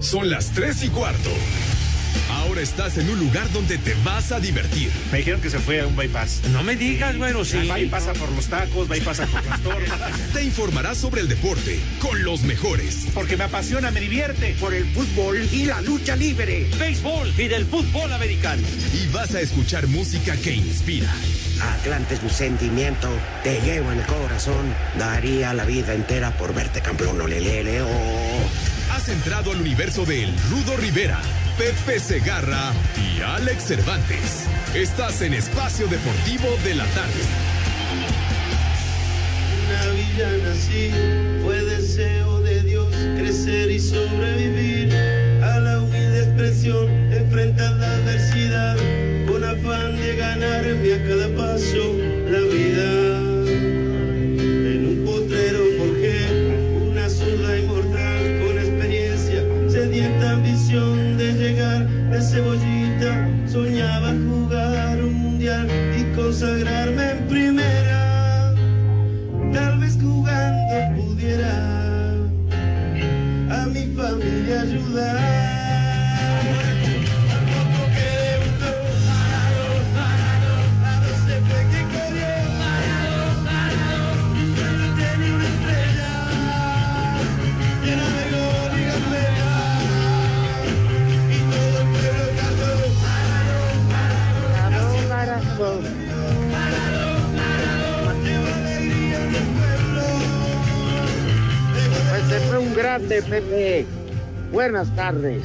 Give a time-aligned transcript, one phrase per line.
[0.00, 1.30] Son las tres y cuarto.
[2.30, 4.90] Ahora estás en un lugar donde te vas a divertir.
[5.10, 6.42] Me dijeron que se fue a un bypass.
[6.52, 7.66] No me digas, bueno, sí.
[7.66, 9.26] Va y pasa por los tacos, va y pasa
[9.64, 10.32] por las.
[10.32, 13.08] Te informarás sobre el deporte con los mejores.
[13.12, 14.54] Porque me apasiona, me divierte.
[14.60, 16.70] Por el fútbol y la lucha libre.
[16.78, 18.62] Béisbol y del fútbol americano.
[18.94, 21.12] Y vas a escuchar música que inspira.
[21.60, 23.08] Atlante es mi sentimiento,
[23.42, 24.74] te llevo en el corazón.
[24.98, 28.50] Daría la vida entera por verte campeón, olelele, oh.
[28.92, 31.20] Has entrado al universo de El Rudo Rivera,
[31.58, 34.44] Pepe Segarra y Alex Cervantes.
[34.74, 37.22] Estás en Espacio Deportivo de la Tarde.
[39.66, 40.90] Una villa nací,
[41.44, 44.94] fue deseo de Dios crecer y sobrevivir
[45.42, 48.76] a la humilde expresión, enfrentar la adversidad
[50.18, 51.94] ganarme a cada paso
[52.28, 52.88] la vida.
[54.72, 56.18] En un potrero forjé
[56.90, 63.12] una zurda inmortal con experiencia, sedienta ambición de llegar de cebollita.
[63.46, 68.54] Soñaba jugar un mundial y consagrarme en primera.
[69.52, 71.54] Tal vez jugando pudiera
[73.50, 75.37] a mi familia ayudar.
[103.00, 103.86] Pepe.
[104.52, 105.42] Buenas tardes.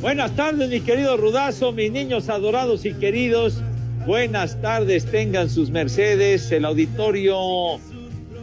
[0.00, 3.60] Buenas tardes, mi querido Rudazo, mis niños adorados y queridos.
[4.06, 7.78] Buenas tardes, tengan sus mercedes, el auditorio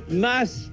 [0.09, 0.71] más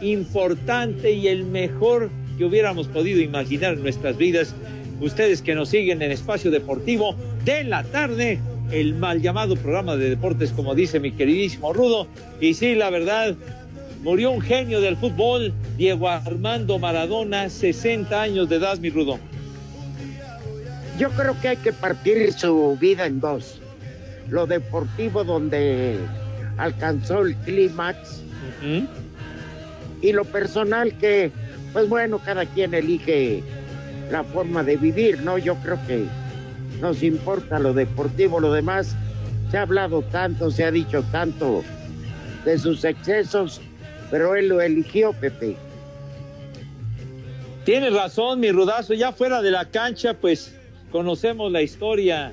[0.00, 4.54] importante y el mejor que hubiéramos podido imaginar en nuestras vidas.
[5.00, 7.14] Ustedes que nos siguen en Espacio Deportivo
[7.44, 12.06] de la tarde, el mal llamado programa de deportes, como dice mi queridísimo Rudo.
[12.40, 13.34] Y sí, la verdad,
[14.02, 19.20] murió un genio del fútbol, Diego Armando Maradona, 60 años de edad, mi Rudo.
[20.98, 23.60] Yo creo que hay que partir su vida en dos.
[24.28, 25.96] Lo deportivo donde
[26.56, 28.22] alcanzó el clímax
[30.02, 31.30] y lo personal que,
[31.72, 33.44] pues bueno, cada quien elige
[34.10, 35.38] la forma de vivir, ¿no?
[35.38, 36.06] Yo creo que
[36.80, 38.96] nos importa lo deportivo, lo demás.
[39.52, 41.62] Se ha hablado tanto, se ha dicho tanto
[42.44, 43.60] de sus excesos,
[44.10, 45.56] pero él lo eligió, Pepe.
[47.68, 48.94] Tienes razón, mi rudazo.
[48.94, 50.56] Ya fuera de la cancha, pues
[50.90, 52.32] conocemos la historia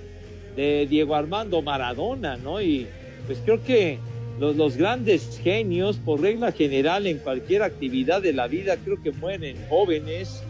[0.55, 2.61] de Diego Armando Maradona, ¿no?
[2.61, 2.87] Y
[3.25, 3.99] pues creo que
[4.39, 9.57] los, grandes genios, por regla general, en cualquier actividad de la vida, creo que mueren
[9.67, 10.41] jóvenes.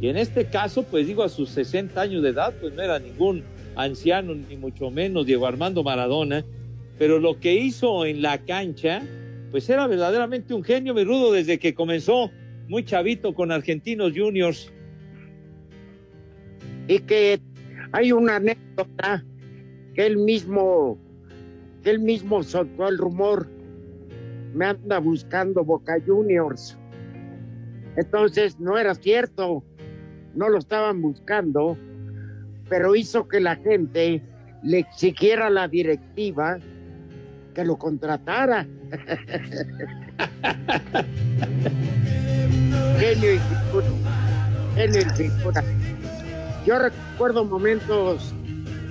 [0.00, 2.98] Y en este caso, pues digo, a sus 60 años de edad, pues no era
[2.98, 3.44] ningún
[3.76, 6.42] anciano, ni mucho menos Diego Armando Maradona.
[6.98, 9.02] Pero lo que hizo en la cancha,
[9.50, 12.30] pues era verdaderamente un genio, mi rudo, desde que comenzó
[12.68, 14.72] muy chavito con Argentinos Juniors.
[16.88, 17.40] Y que
[17.92, 19.24] hay una anécdota
[19.94, 20.98] que él mismo,
[21.82, 23.48] que él mismo soltó el rumor,
[24.54, 26.76] me anda buscando Boca Juniors.
[27.96, 29.62] Entonces no era cierto,
[30.34, 31.76] no lo estaban buscando,
[32.68, 34.22] pero hizo que la gente
[34.62, 36.58] le exigiera a la directiva
[37.54, 38.66] que lo contratara.
[42.98, 43.86] Genio y figura.
[44.74, 45.64] Genio y figura.
[46.66, 48.32] Yo recuerdo momentos,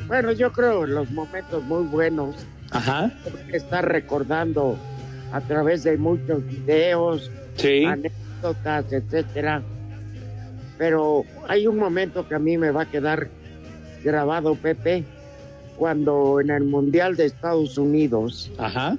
[0.07, 2.35] bueno, yo creo los momentos muy buenos.
[2.72, 3.11] Ajá.
[3.51, 4.78] Está recordando
[5.31, 7.85] a través de muchos videos, sí.
[7.85, 9.61] anécdotas, etcétera.
[10.78, 13.29] Pero hay un momento que a mí me va a quedar
[14.03, 15.03] grabado, Pepe,
[15.78, 18.97] cuando en el Mundial de Estados Unidos, Ajá.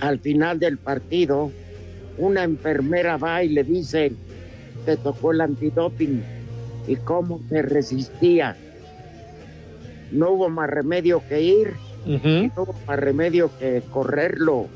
[0.00, 1.50] al final del partido,
[2.18, 4.12] una enfermera va y le dice,
[4.84, 6.22] te tocó el antidoping
[6.86, 8.56] y cómo se resistía.
[10.12, 11.74] No hubo más remedio que ir,
[12.06, 12.52] uh -huh.
[12.56, 14.66] no hubo más remedio que correrlo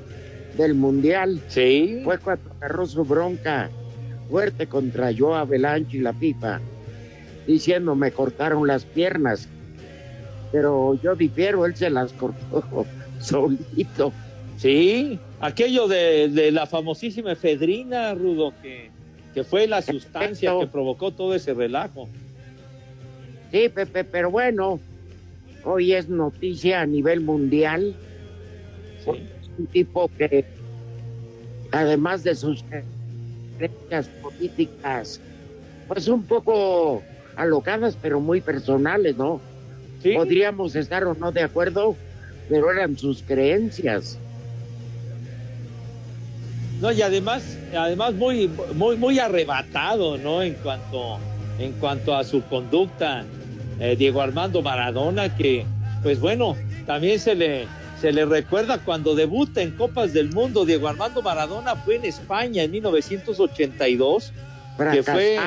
[0.57, 1.41] del Mundial.
[1.49, 2.01] Sí.
[2.05, 3.71] Fue cuando agarró su bronca
[4.31, 6.61] fuerte contra Joe Avalanche y la pipa,
[7.47, 9.49] diciendo me cortaron las piernas
[10.55, 12.87] pero yo difiero, él se las cortó
[13.19, 14.13] solito.
[14.57, 18.91] Sí, aquello de, de la famosísima efedrina, Rudo, que,
[19.35, 20.61] que fue la sustancia Perfecto.
[20.61, 22.09] que provocó todo ese relajo.
[23.51, 24.81] Sí, Pepe, pero bueno,
[25.65, 27.95] hoy es noticia a nivel mundial.
[29.05, 29.11] Sí.
[29.59, 30.45] Un tipo que,
[31.73, 32.65] además de sus
[33.59, 35.21] creencias políticas,
[35.89, 37.03] pues un poco
[37.37, 39.41] alocadas, pero muy personales, ¿no?
[40.03, 40.15] Sí.
[40.15, 41.97] Podríamos estar o no de acuerdo,
[42.49, 44.19] pero eran sus creencias.
[46.81, 50.43] No, y además, además muy, muy, muy arrebatado, ¿no?
[50.43, 51.19] En cuanto,
[51.59, 53.25] en cuanto a su conducta,
[53.81, 55.65] eh, Diego Armando Maradona, que,
[56.03, 56.57] pues bueno,
[56.87, 57.67] también se le,
[58.01, 60.65] se le recuerda cuando debuta en Copas del Mundo.
[60.65, 64.33] Diego Armando Maradona fue en España en 1982,
[64.93, 65.39] que fue,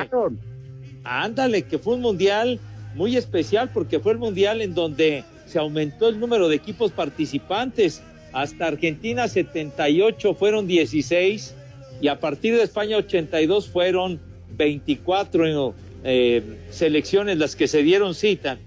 [1.04, 2.58] ándale, que fue un mundial
[2.94, 8.02] muy especial porque fue el mundial en donde se aumentó el número de equipos participantes.
[8.32, 11.54] Hasta Argentina 78 fueron 16
[12.00, 14.20] y a partir de España 82 fueron
[14.56, 18.58] 24 eh, selecciones las que se dieron cita.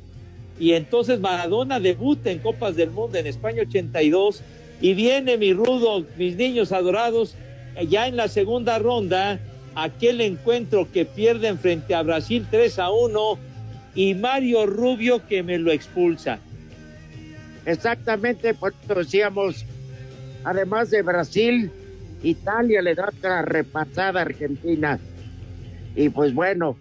[0.60, 4.42] Y entonces Maradona debuta en Copas del Mundo en España 82
[4.82, 7.36] y viene mi rudo, mis niños adorados,
[7.76, 9.40] eh, ya en la segunda ronda,
[9.76, 13.40] aquel encuentro que pierden frente a Brasil 3 a 1
[13.96, 16.40] y Mario Rubio que me lo expulsa.
[17.66, 19.66] Exactamente, por eso decíamos,
[20.44, 21.72] además de Brasil,
[22.24, 25.00] Italia le da otra repasada a Argentina.
[25.96, 26.78] Y pues bueno,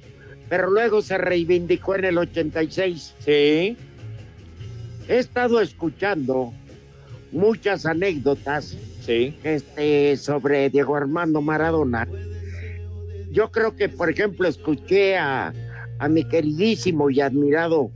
[0.48, 3.14] pero luego se reivindicó en el 86.
[3.18, 3.76] Sí,
[5.08, 6.52] He estado escuchando
[7.32, 12.06] muchas anécdotas sí, este, sobre Diego Armando Maradona.
[13.32, 15.52] Yo creo que, por ejemplo, escuché a,
[15.98, 17.90] a mi queridísimo y admirado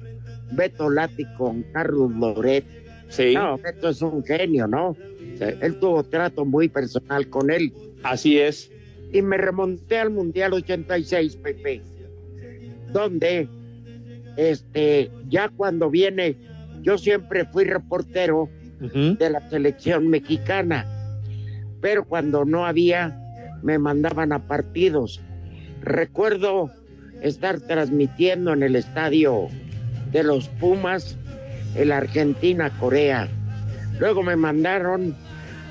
[0.56, 2.64] Beto Lati con Carlos Loret.
[3.08, 4.96] sí, No, Beto es un genio, ¿no?
[5.40, 7.72] Él tuvo trato muy personal con él.
[8.02, 8.70] así es.
[9.12, 11.82] Y me remonté al Mundial 86, Pepe,
[12.92, 13.48] donde,
[14.36, 16.36] este, ya cuando viene,
[16.82, 18.48] yo siempre fui reportero
[18.80, 20.84] de la selección mexicana,
[21.80, 23.18] pero cuando no había,
[23.62, 25.20] me mandaban a partidos.
[25.80, 26.70] Recuerdo
[27.22, 29.48] estar transmitiendo en el estadio
[30.14, 31.18] de los Pumas
[31.74, 33.28] el Argentina-Corea.
[33.98, 35.14] Luego me mandaron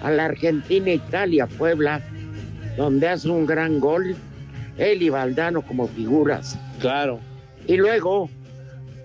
[0.03, 2.01] a la Argentina-Italia, Puebla,
[2.75, 4.17] donde hace un gran gol,
[4.77, 6.59] él y Valdano como figuras.
[6.81, 7.21] Claro.
[7.67, 8.29] Y luego,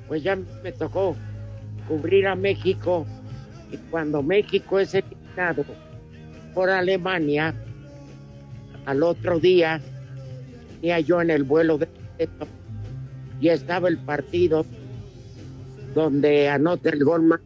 [0.08, 1.14] pues ya me tocó
[1.86, 3.06] cubrir a México.
[3.70, 5.64] Y cuando México es eliminado
[6.52, 7.54] por Alemania,
[8.86, 9.80] al otro día,
[10.74, 11.88] venía yo en el vuelo de
[13.40, 14.66] y estaba el partido
[15.98, 17.40] donde anota el gol más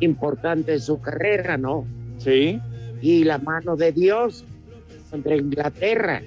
[0.00, 1.86] importante de su carrera, ¿no?
[2.18, 2.60] Sí,
[3.00, 4.44] y la mano de Dios
[5.10, 6.22] contra Inglaterra.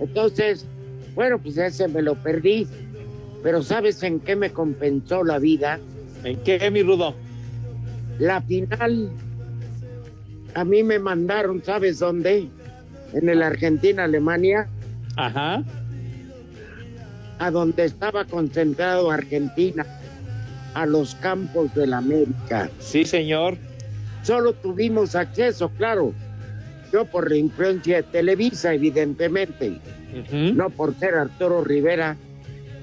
[0.00, 0.66] Entonces,
[1.14, 2.66] bueno, pues ese me lo perdí,
[3.42, 5.78] pero ¿sabes en qué me compensó la vida?
[6.24, 7.14] ¿en qué, mi rudo?
[8.18, 9.10] La final,
[10.54, 12.48] a mí me mandaron, ¿sabes dónde?
[13.12, 14.68] En el Argentina-Alemania,
[15.16, 15.62] Ajá,
[17.38, 19.86] a donde estaba concentrado Argentina,
[20.74, 22.70] a los campos de la América.
[22.78, 23.56] sí, señor.
[24.22, 26.12] Solo tuvimos acceso, claro,
[26.92, 29.80] yo por la influencia de Televisa, evidentemente.
[30.32, 32.16] No por ser Arturo Rivera,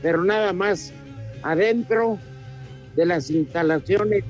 [0.02, 0.94] pero nada más
[1.44, 2.18] adentro
[2.96, 4.24] de las instalaciones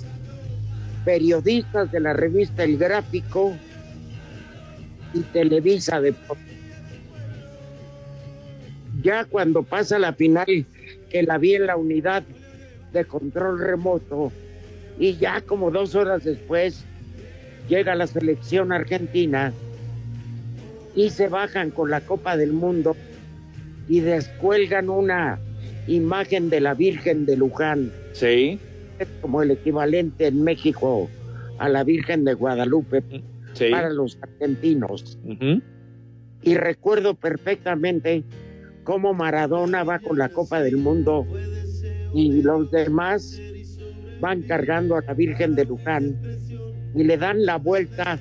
[1.05, 3.55] periodistas de la revista El Gráfico
[5.13, 6.45] y Televisa Deportes.
[9.03, 10.65] Ya cuando pasa la final,
[11.09, 12.23] que la vi en la unidad
[12.93, 14.31] de control remoto,
[14.99, 16.85] y ya como dos horas después
[17.69, 19.53] llega la selección argentina
[20.95, 22.95] y se bajan con la Copa del Mundo
[23.87, 25.39] y descuelgan una
[25.87, 28.59] imagen de la Virgen de Luján, Sí,
[28.97, 31.07] es como el equivalente en México
[31.59, 33.03] a la Virgen de Guadalupe
[33.53, 33.69] sí.
[33.69, 35.19] para los argentinos.
[36.41, 38.23] Y recuerdo perfectamente
[38.83, 41.27] cómo Maradona va con la Copa del Mundo
[42.17, 43.39] y los demás
[44.19, 46.19] van cargando a la Virgen de Luján
[46.95, 48.19] y le dan la vuelta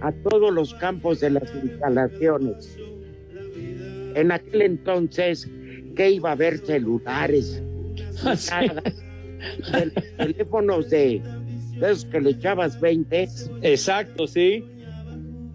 [0.00, 2.78] a todos los campos de las instalaciones.
[4.14, 5.50] En aquel entonces,
[5.96, 7.60] que iba a haber celulares,
[9.72, 11.20] de los teléfonos de,
[11.80, 13.28] de esos que le echabas 20,
[13.62, 14.64] Exacto, sí.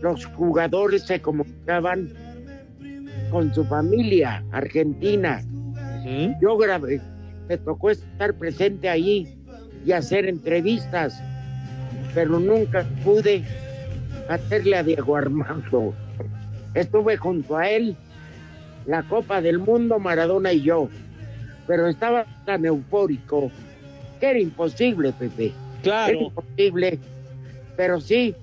[0.02, 2.12] los jugadores se comunicaban
[3.32, 5.42] con su familia argentina.
[6.42, 7.00] Yo grabé,
[7.50, 9.36] me tocó estar presente ahí
[9.84, 11.20] y hacer entrevistas,
[12.14, 13.44] pero nunca pude
[14.30, 15.96] hacerle a Diego Armando.
[16.76, 17.96] Estuve junto a él,
[18.86, 20.90] la Copa del Mundo, Maradona y yo,
[21.66, 23.52] pero estaba tan eufórico
[24.20, 25.46] que era imposible, Pepe.
[25.46, 27.00] Era Claro, imposible,
[27.76, 28.36] pero sí,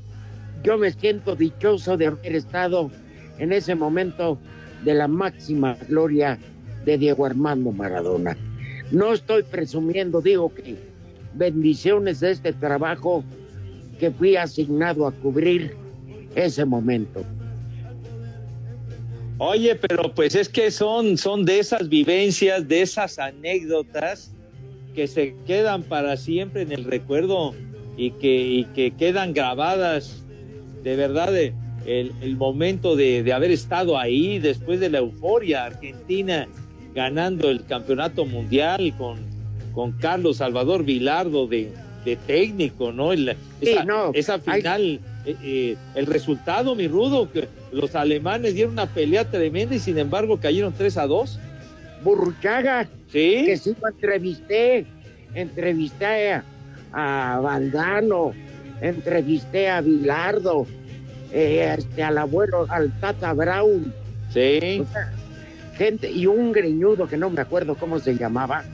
[0.65, 2.91] yo me siento dichoso de haber estado
[3.39, 4.39] en ese momento
[4.85, 6.39] de la máxima gloria
[6.85, 8.37] de Diego Armando Maradona.
[8.91, 10.77] No estoy presumiendo, digo que
[11.35, 13.25] bendiciones de este trabajo
[13.99, 15.75] que fui asignado a cubrir
[16.35, 17.25] ese momento.
[19.39, 24.33] Oye, pero pues es que son, son de esas vivencias, de esas anécdotas
[24.95, 27.55] que se quedan para siempre en el recuerdo
[27.99, 30.25] y que, que quedan grabadas
[30.83, 31.53] de verdad de,
[31.85, 36.49] el, el, momento de, de, haber estado ahí después de la euforia Argentina
[36.97, 39.19] ganando el campeonato mundial con,
[39.75, 41.71] con Carlos Salvador Vilardo de,
[42.07, 43.13] de técnico, ¿no?
[43.13, 48.55] El, Sí, esa, no, esa final, eh, eh, el resultado, mi rudo, que los alemanes
[48.55, 51.39] dieron una pelea tremenda y sin embargo cayeron 3 a 2.
[52.03, 54.87] Burruchaga, Sí, que sí lo entrevisté,
[55.35, 56.45] entrevisté a,
[56.93, 58.33] a Valdano,
[58.81, 60.67] entrevisté a Vilardo,
[61.33, 63.93] eh, este, al abuelo, al Tata Brown,
[64.33, 64.81] sí.
[64.81, 65.13] o sea,
[65.77, 68.65] gente, y un greñudo que no me acuerdo cómo se llamaba,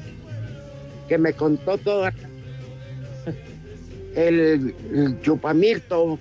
[1.09, 2.07] que me contó todo
[4.15, 6.19] el, el chupamirto,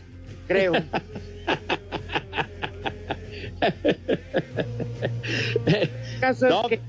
[0.47, 0.73] creo.
[6.19, 6.79] Caso No, es que,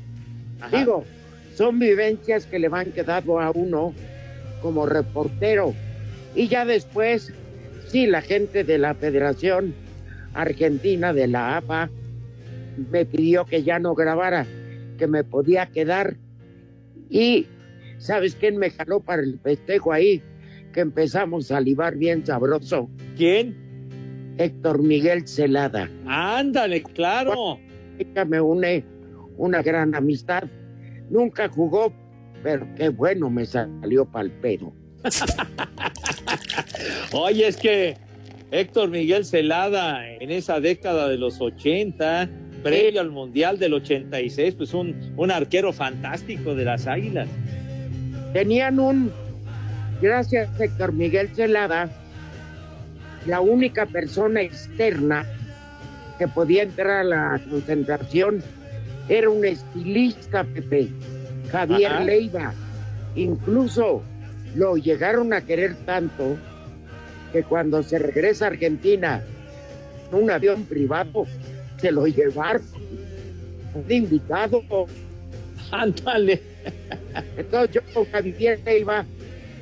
[0.60, 0.78] Ajá.
[0.78, 1.04] digo,
[1.56, 3.94] son vivencias que le van quedando a uno
[4.60, 5.74] como reportero.
[6.34, 7.32] Y ya después,
[7.88, 9.74] sí, la gente de la Federación
[10.34, 11.90] Argentina, de la APA,
[12.76, 14.46] me pidió que ya no grabara,
[14.98, 16.16] que me podía quedar.
[17.10, 17.46] Y,
[17.98, 20.22] ¿sabes quién me jaló para el festejo ahí?
[20.72, 22.88] Que empezamos a libar bien sabroso.
[23.16, 24.34] ¿Quién?
[24.38, 25.90] Héctor Miguel Celada.
[26.06, 27.58] Ándale, claro.
[27.98, 28.84] Ella me une
[29.36, 30.44] una gran amistad.
[31.10, 31.92] Nunca jugó,
[32.42, 34.72] pero qué bueno me salió pa'l pedo.
[37.12, 37.96] Oye, es que
[38.50, 42.30] Héctor Miguel Celada en esa década de los 80,
[42.62, 47.28] previo al Mundial del 86, pues un, un arquero fantástico de las Águilas.
[48.32, 49.12] Tenían un,
[50.00, 51.90] gracias Héctor Miguel Celada,
[53.26, 55.26] la única persona externa
[56.18, 58.42] que podía entrar a la concentración
[59.08, 60.88] era un estilista, Pepe,
[61.50, 62.04] Javier Ajá.
[62.04, 62.54] Leiva.
[63.14, 64.02] Incluso
[64.54, 66.36] lo llegaron a querer tanto
[67.32, 69.22] que cuando se regresa a Argentina
[70.10, 71.26] en un avión privado
[71.82, 72.62] se lo llevaron
[73.86, 74.62] de invitado.
[75.70, 76.40] Ándale.
[77.36, 79.04] Entonces yo con Javier Leiva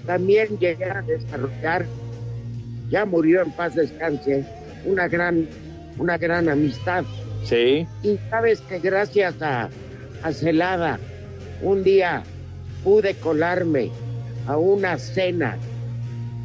[0.07, 1.87] también llegué a desarrollar,
[2.91, 4.45] ya murió en paz descanse,
[4.85, 5.49] una gran,
[5.99, 7.05] una gran amistad.
[7.45, 7.87] Sí.
[8.03, 9.71] Y sabes que gracias a,
[10.23, 10.99] a Celada,
[11.63, 12.23] un día
[12.85, 13.91] pude colarme
[14.47, 15.57] a una cena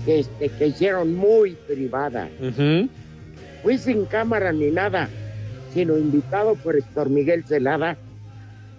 [0.05, 2.29] este, que hicieron muy privada.
[3.63, 5.09] Fui sin cámara ni nada,
[5.75, 7.97] sino invitado por Héctor Miguel Celada.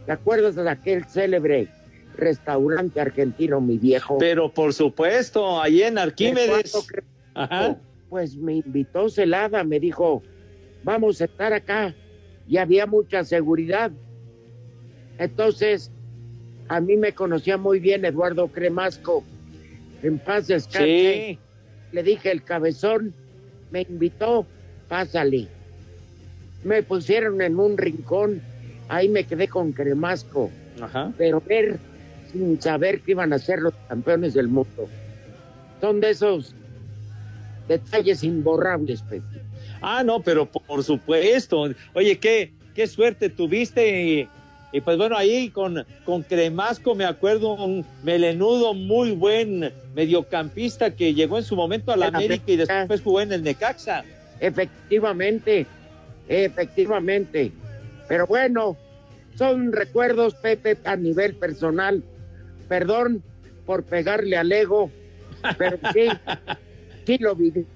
[0.07, 1.69] ¿Te acuerdas de aquel célebre
[2.17, 4.17] restaurante argentino, mi viejo?
[4.17, 6.75] Pero por supuesto, ahí en ¿De Arquímedes.
[7.35, 7.77] Ajá.
[8.09, 10.23] Pues me invitó Celada, me dijo,
[10.85, 11.95] vamos a estar acá.
[12.49, 13.93] Y había mucha seguridad.
[15.19, 15.93] Entonces,
[16.69, 19.23] a mí me conocía muy bien Eduardo Cremasco.
[20.03, 21.37] En paz descanse.
[21.37, 21.39] Sí.
[21.93, 23.13] Le dije, el cabezón
[23.71, 24.47] me invitó,
[24.89, 25.49] pásale.
[26.67, 28.43] Me pusieron en un rincón,
[28.89, 30.51] ahí me quedé con Cremasco,
[30.83, 31.13] Ajá.
[31.17, 31.79] pero ver
[32.33, 34.89] sin saber que iban a ser los campeones del mundo.
[35.81, 36.57] Son de esos
[37.69, 39.23] detalles imborrables, Pepe.
[39.81, 41.71] Ah, no, pero por supuesto.
[41.95, 44.03] Oye, qué, qué suerte tuviste.
[44.03, 44.29] Y,
[44.73, 51.15] y pues bueno, ahí con, con Cremasco me acuerdo un melenudo muy buen mediocampista que
[51.15, 54.03] llegó en su momento a la América y después jugó en el Necaxa.
[54.41, 55.65] Efectivamente,
[56.29, 57.53] efectivamente.
[58.09, 58.77] Pero bueno,
[59.37, 62.03] son recuerdos, Pepe, a nivel personal.
[62.69, 63.23] Perdón
[63.65, 64.91] por pegarle al ego,
[65.59, 66.09] pero sí,
[67.07, 67.67] sí lo viví.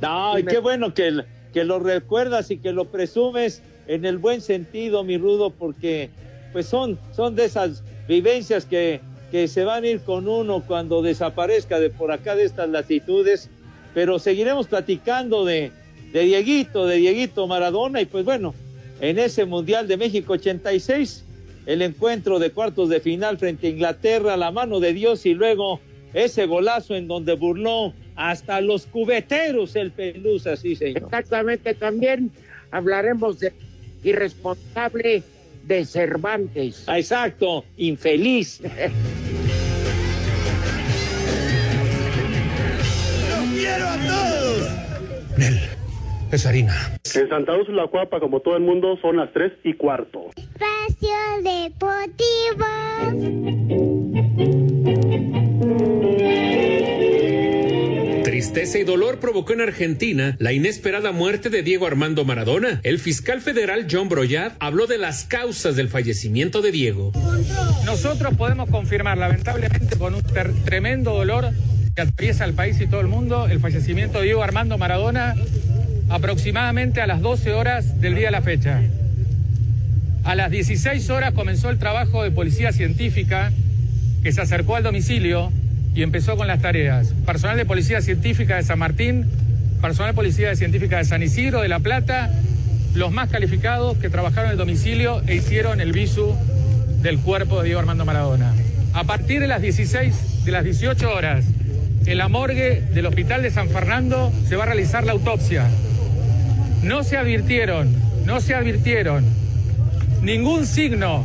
[0.00, 4.04] No, Sí, y me- qué bueno que, que lo recuerdas y que lo presumes en
[4.04, 6.10] el buen sentido, mi Rudo, porque
[6.52, 11.00] pues son, son de esas vivencias que, que se van a ir con uno cuando
[11.02, 13.48] desaparezca de por acá de estas latitudes,
[13.94, 15.70] pero seguiremos platicando de,
[16.12, 18.54] de Dieguito, de Dieguito Maradona y pues bueno,
[19.00, 21.24] en ese Mundial de México 86,
[21.66, 25.80] el encuentro de cuartos de final frente a Inglaterra, la mano de Dios y luego
[26.12, 31.04] ese golazo en donde burló hasta los cubeteros el Pelusa, sí señor.
[31.04, 32.30] Exactamente, también
[32.70, 33.52] hablaremos de
[34.02, 35.22] irresponsable
[35.66, 36.84] de Cervantes.
[36.86, 38.60] Ah, Exacto, infeliz.
[45.36, 45.58] Nel,
[46.32, 46.74] es harina.
[47.14, 50.30] En Santa Úrsula, Cuapa, como todo el mundo, son las 3 y cuarto.
[50.36, 51.10] Espacio
[51.42, 52.66] Deportivo.
[58.24, 62.80] Tristeza y dolor provocó en Argentina la inesperada muerte de Diego Armando Maradona.
[62.84, 67.12] El fiscal federal John Broyat habló de las causas del fallecimiento de Diego.
[67.84, 70.22] Nosotros podemos confirmar, lamentablemente, con un
[70.64, 71.50] tremendo dolor
[71.94, 75.34] que atraviesa el país y todo el mundo, el fallecimiento de Diego Armando Maradona
[76.10, 78.82] aproximadamente a las 12 horas del día de la fecha.
[80.24, 83.52] A las 16 horas comenzó el trabajo de policía científica
[84.22, 85.50] que se acercó al domicilio
[85.94, 87.14] y empezó con las tareas.
[87.24, 89.26] Personal de Policía Científica de San Martín,
[89.80, 92.30] personal de Policía Científica de San Isidro, de La Plata,
[92.94, 96.36] los más calificados que trabajaron en el domicilio e hicieron el visu
[97.02, 98.52] del cuerpo de Diego Armando Maradona.
[98.92, 101.44] A partir de las 16, de las 18 horas,
[102.04, 105.68] en la morgue del Hospital de San Fernando se va a realizar la autopsia.
[106.82, 107.94] No se advirtieron,
[108.24, 109.24] no se advirtieron
[110.22, 111.24] ningún signo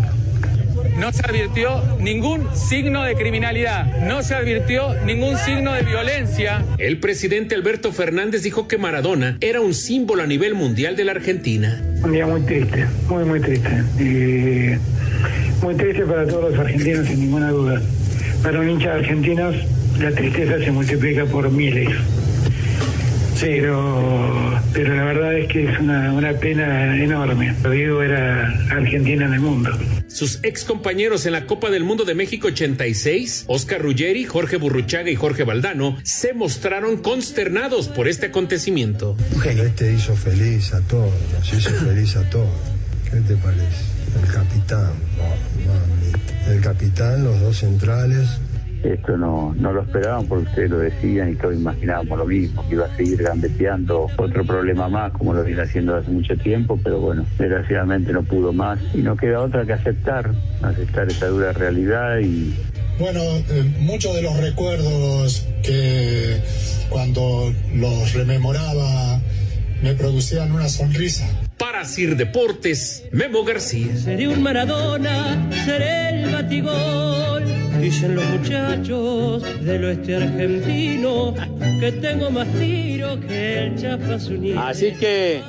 [0.98, 6.64] no se advirtió ningún signo de criminalidad, no se advirtió ningún signo de violencia.
[6.78, 11.12] El presidente Alberto Fernández dijo que Maradona era un símbolo a nivel mundial de la
[11.12, 11.82] Argentina.
[12.02, 13.70] Un día muy triste, muy, muy triste.
[14.00, 14.78] Y
[15.64, 17.82] muy triste para todos los argentinos, sin ninguna duda.
[18.44, 19.56] Para un hincha de argentinos,
[20.00, 21.90] la tristeza se multiplica por miles.
[23.42, 27.54] Pero, pero la verdad es que es una, una pena enorme.
[27.70, 29.72] Diego era Argentina en el mundo.
[30.08, 35.10] Sus ex compañeros en la Copa del Mundo de México 86, Oscar Ruggeri, Jorge Burruchaga
[35.10, 39.18] y Jorge Valdano, se mostraron consternados por este acontecimiento.
[39.46, 41.14] Este hizo feliz a todos,
[41.52, 42.50] hizo feliz a todos.
[43.12, 43.96] ¿Qué te parece?
[44.22, 44.92] El capitán,
[46.48, 48.40] el capitán, los dos centrales,
[48.94, 52.76] esto no, no lo esperaban porque ustedes lo decían y todos imaginábamos lo mismo, que
[52.76, 57.00] iba a seguir gambeteando otro problema más como lo viene haciendo hace mucho tiempo, pero
[57.00, 62.20] bueno, desgraciadamente no pudo más y no queda otra que aceptar, aceptar esa dura realidad
[62.20, 62.54] y...
[63.00, 66.38] Bueno, eh, muchos de los recuerdos que
[66.90, 69.20] cuando los rememoraba
[69.84, 71.28] me producían una sonrisa.
[71.58, 73.96] Para Sir Deportes, Memo García.
[73.98, 81.34] Seré un Maradona, seré el batigol Dicen los muchachos del oeste argentino
[81.80, 84.54] que tengo más tiro que el Chapazuni.
[84.54, 85.42] Así que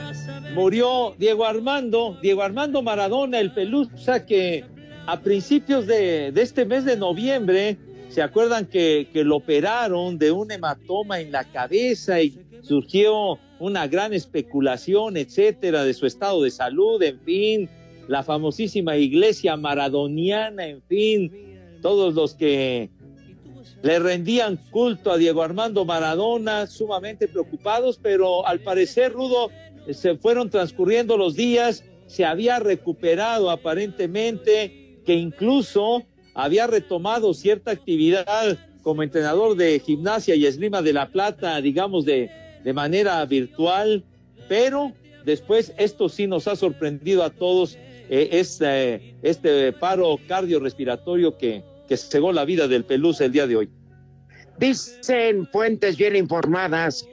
[0.55, 4.65] murió Diego Armando, Diego Armando Maradona, el pelusa que
[5.07, 7.77] a principios de, este mes de noviembre,
[8.09, 13.87] ¿se acuerdan que, que lo operaron de un hematoma en la cabeza y surgió una
[13.87, 17.71] gran especulación, etcétera, de su estado de salud, en fin,
[18.09, 21.46] la famosísima iglesia maradoniana, en fin,
[21.81, 22.91] todos los que
[23.83, 29.51] le rendían culto a Diego Armando Maradona, sumamente preocupados, pero al parecer, Rudo,
[29.91, 38.59] se fueron transcurriendo los días, se había recuperado aparentemente, que incluso había retomado cierta actividad
[38.83, 42.31] como entrenador de gimnasia y esgrima de La Plata, digamos, de,
[42.63, 44.05] de manera virtual,
[44.49, 44.93] pero
[45.25, 51.97] después esto sí nos ha sorprendido a todos, eh, este, este paro cardiorrespiratorio que, que
[51.97, 53.71] cegó la vida del Pelusa el día de hoy.
[54.59, 57.07] Dicen fuentes bien informadas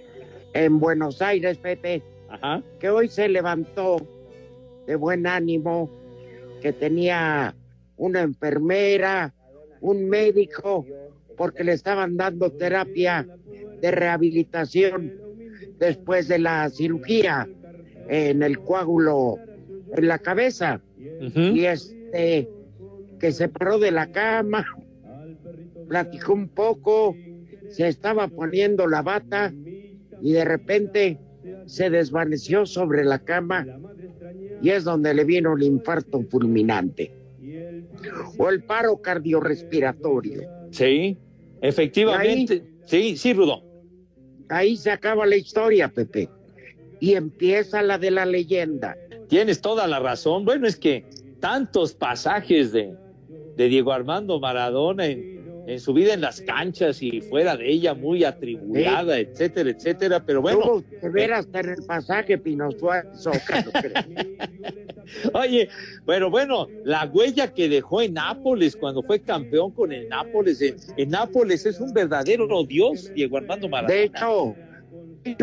[0.53, 2.01] en Buenos Aires, Pepe,
[2.79, 3.97] que hoy se levantó
[4.87, 5.89] de buen ánimo,
[6.61, 7.55] que tenía
[7.97, 9.33] una enfermera,
[9.81, 10.85] un médico,
[11.35, 13.27] porque le estaban dando terapia
[13.81, 15.13] de rehabilitación
[15.79, 17.47] después de la cirugía
[18.07, 19.37] en el coágulo
[19.95, 20.81] en la cabeza.
[21.19, 22.49] Y este
[23.19, 24.65] que se paró de la cama,
[25.87, 27.15] platicó un poco,
[27.69, 29.53] se estaba poniendo la bata
[30.21, 31.19] y de repente
[31.65, 33.65] se desvaneció sobre la cama
[34.61, 37.13] y es donde le vino el infarto fulminante
[38.37, 40.41] o el paro cardiorrespiratorio.
[40.71, 41.17] Sí,
[41.61, 42.63] efectivamente.
[42.85, 43.63] sí, sí, Rudo.
[44.49, 46.29] Ahí se acaba la historia, Pepe.
[46.99, 48.95] Y empieza la de la leyenda.
[49.27, 50.45] Tienes toda la razón.
[50.45, 51.05] Bueno, es que
[51.39, 52.95] tantos pasajes de,
[53.55, 55.33] de Diego Armando Maradona en,
[55.79, 60.21] su vida en las canchas y fuera de ella, muy atribulada, etcétera, etcétera.
[60.25, 60.83] Pero bueno.
[61.01, 62.67] de veras en el pasaje Pino
[65.33, 65.69] Oye,
[66.05, 70.61] pero bueno, la huella que dejó en Nápoles cuando fue campeón con el Nápoles,
[70.97, 73.93] en, Nápoles es un verdadero dios, Diego Armando Maradona.
[73.93, 74.55] De hecho,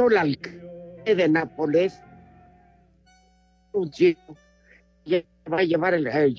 [0.08, 1.98] el alcalde de Nápoles,
[3.72, 4.36] un chico,
[5.52, 6.34] va a llevar el, el,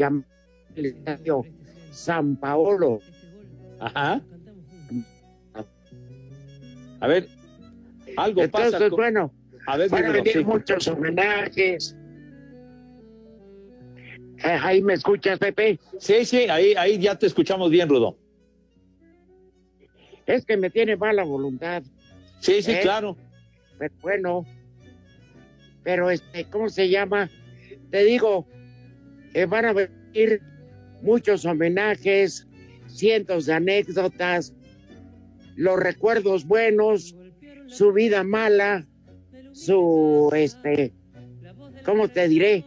[0.75, 1.43] el estadio
[1.91, 2.99] San Paolo.
[3.79, 4.21] Ajá.
[6.99, 7.27] A ver,
[8.17, 8.89] algo Entonces, pasa.
[8.89, 9.33] bueno,
[9.65, 10.43] A ver, Van a venir sí.
[10.43, 11.95] muchos homenajes.
[14.43, 15.79] Eh, Ahí me escuchas, Pepe.
[15.99, 18.17] Sí, sí, ahí, ahí ya te escuchamos bien, Rudo.
[20.27, 21.83] Es que me tiene mala voluntad.
[22.39, 22.79] Sí, sí, ¿Eh?
[22.81, 23.17] claro.
[23.79, 24.45] Pero bueno.
[25.83, 27.29] Pero este, ¿cómo se llama?
[27.89, 28.47] Te digo,
[29.33, 30.41] que van a venir
[31.01, 32.47] muchos homenajes,
[32.87, 34.53] cientos de anécdotas,
[35.55, 37.15] los recuerdos buenos,
[37.67, 38.85] su vida mala,
[39.53, 40.93] su este,
[41.85, 42.63] ¿cómo te diré?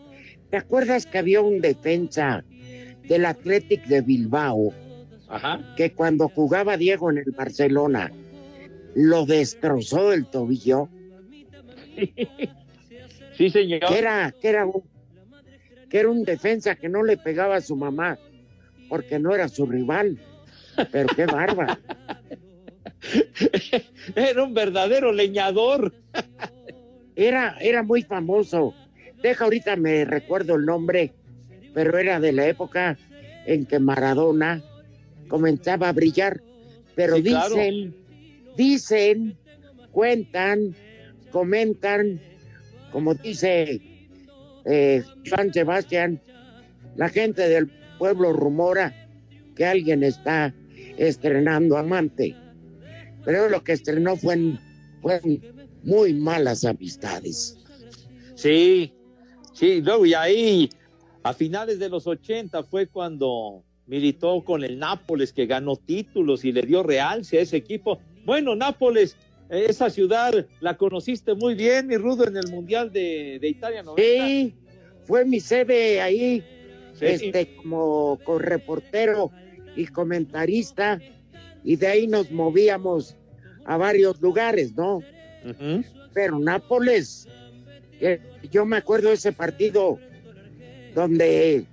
[0.50, 2.44] ¿Te acuerdas que había un defensa
[3.08, 4.72] del Athletic de Bilbao
[5.28, 5.74] Ajá.
[5.76, 8.12] que cuando jugaba Diego en el Barcelona
[8.94, 10.88] lo destrozó el tobillo?
[13.36, 13.80] Sí, señor.
[13.80, 14.82] que era, que era un,
[15.88, 18.18] que era un defensa que no le pegaba a su mamá
[18.88, 20.18] porque no era su rival.
[20.90, 21.78] Pero qué barba.
[24.16, 25.94] Era un verdadero leñador.
[27.16, 28.74] Era, era muy famoso.
[29.22, 31.12] Deja ahorita me recuerdo el nombre,
[31.74, 32.98] pero era de la época
[33.46, 34.62] en que Maradona
[35.28, 36.40] comenzaba a brillar.
[36.94, 37.54] Pero Sí, claro.
[37.54, 37.94] dicen,
[38.56, 39.36] dicen,
[39.92, 40.74] cuentan,
[41.30, 42.20] comentan,
[42.94, 43.82] como dice
[44.64, 46.22] eh, San Sebastián,
[46.94, 48.94] la gente del pueblo rumora
[49.56, 50.54] que alguien está
[50.96, 52.36] estrenando amante.
[53.24, 54.38] Pero lo que estrenó fue,
[55.82, 57.58] muy malas amistades.
[58.36, 58.94] Sí,
[59.52, 60.70] sí, luego y ahí
[61.24, 66.52] a finales de los 80 fue cuando militó con el Nápoles que ganó títulos y
[66.52, 67.98] le dio realce a ese equipo.
[68.24, 69.16] Bueno, Nápoles,
[69.50, 74.02] esa ciudad la conociste muy bien, mi Rudo, en el Mundial de, de Italia 90.
[74.02, 74.54] Sí,
[75.04, 76.42] fue mi sede ahí,
[76.94, 77.06] Sí.
[77.06, 79.30] este, como reportero
[79.74, 81.00] y comentarista,
[81.64, 83.16] y de ahí nos movíamos
[83.64, 85.00] a varios lugares, ¿no?
[86.12, 87.26] Pero Nápoles,
[88.00, 89.98] eh, yo me acuerdo de ese partido
[90.94, 91.66] donde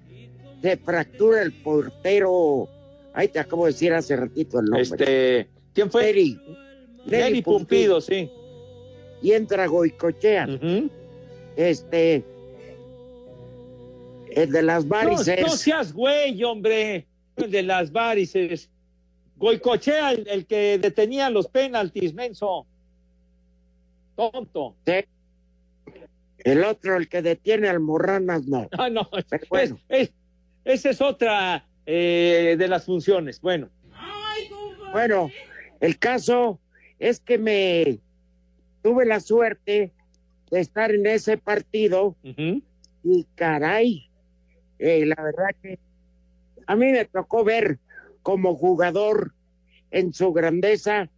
[0.62, 2.68] se fractura el portero,
[3.14, 4.82] ahí te acabo de decir hace ratito el nombre.
[4.82, 6.06] Este, ¿quién fue?
[6.06, 6.40] Neri,
[7.06, 8.30] Nelly Pumpido, sí.
[9.22, 10.48] Y entra Goicochea.
[11.56, 12.24] Este,
[14.32, 15.42] el de las No, varices.
[15.42, 17.08] no seas güey, hombre.
[17.36, 18.70] El de las varices.
[19.38, 22.66] Goicochea, el, el que detenía los penaltis, menso.
[24.16, 24.76] Tonto.
[24.86, 24.94] Sí.
[26.44, 28.68] El otro, el que detiene al Morranas, no.
[28.78, 29.10] Ah, no.
[29.30, 29.80] Pero bueno.
[29.90, 30.14] Es- es-
[30.64, 33.42] esa es otra eh, de las funciones.
[33.42, 33.70] Bueno.
[34.92, 35.30] Bueno,
[35.80, 36.60] el caso
[37.02, 38.00] es que me
[38.84, 39.92] tuve la suerte
[40.52, 42.16] de estar en ese partido
[43.04, 44.08] y caray,
[44.78, 45.80] eh, la verdad que
[46.68, 47.80] a mí me tocó ver
[48.22, 49.34] como jugador
[49.90, 51.10] en su grandeza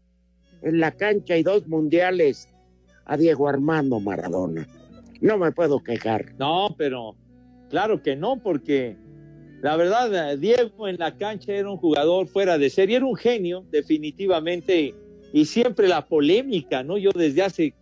[0.61, 2.47] en la cancha y dos mundiales
[3.03, 4.65] a Diego Armando Maradona.
[5.19, 6.33] No me puedo quejar.
[6.39, 7.17] No, pero
[7.69, 8.95] claro que no, porque
[9.61, 13.17] la verdad, eh, Diego en la cancha era un jugador fuera de serie, era un
[13.17, 14.95] genio, definitivamente,
[15.33, 16.97] y siempre la polémica, ¿no?
[16.97, 17.73] Yo desde hace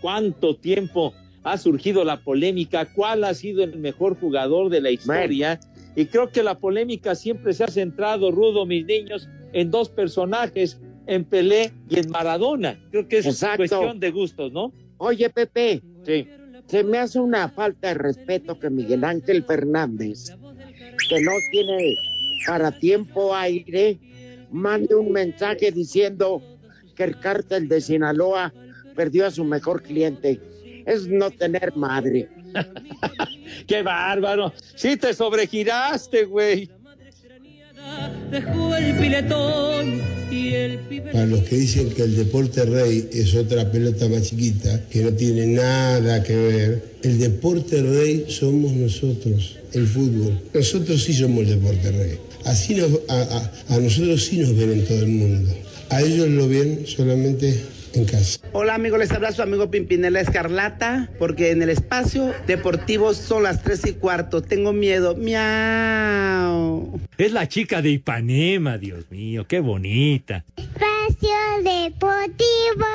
[0.00, 1.12] cuánto tiempo
[1.42, 5.58] ha surgido la polémica, cuál ha sido el mejor jugador de la historia,
[5.96, 10.80] y creo que la polémica siempre se ha centrado, Rudo, mis niños, en dos personajes,
[11.06, 12.78] en Pelé y en Maradona.
[12.90, 13.56] Creo que es Exacto.
[13.58, 14.72] cuestión de gustos, ¿no?
[14.98, 16.28] Oye, Pepe, Sí.
[16.66, 20.32] se me hace una falta de respeto que Miguel Ángel Fernández,
[21.08, 21.96] que no tiene
[22.46, 23.98] para tiempo aire,
[24.52, 26.42] mande un mensaje diciendo
[26.98, 28.52] que el cártel de Sinaloa
[28.96, 30.40] perdió a su mejor cliente.
[30.84, 32.28] Es no tener madre.
[33.68, 34.52] ¡Qué bárbaro!
[34.74, 36.68] Sí te sobregiraste, güey.
[38.32, 41.12] Dejó el piletón y el pibe.
[41.12, 45.12] Para los que dicen que el deporte rey es otra pelota más chiquita, que no
[45.12, 50.38] tiene nada que ver, el deporte rey somos nosotros, el fútbol.
[50.52, 52.18] Nosotros sí somos el deporte rey.
[52.44, 53.22] Así nos- a,
[53.68, 55.54] a- a nosotros sí nos ven en todo el mundo.
[55.90, 58.38] A ellos lo ven solamente en casa.
[58.52, 63.62] Hola amigos, les habla su amigo Pimpinela Escarlata, porque en el espacio deportivo son las
[63.62, 64.42] tres y cuarto.
[64.42, 65.16] Tengo miedo.
[65.16, 67.00] Miau.
[67.16, 70.44] Es la chica de Ipanema, Dios mío, qué bonita.
[70.56, 71.30] Espacio
[71.62, 72.86] Deportivo.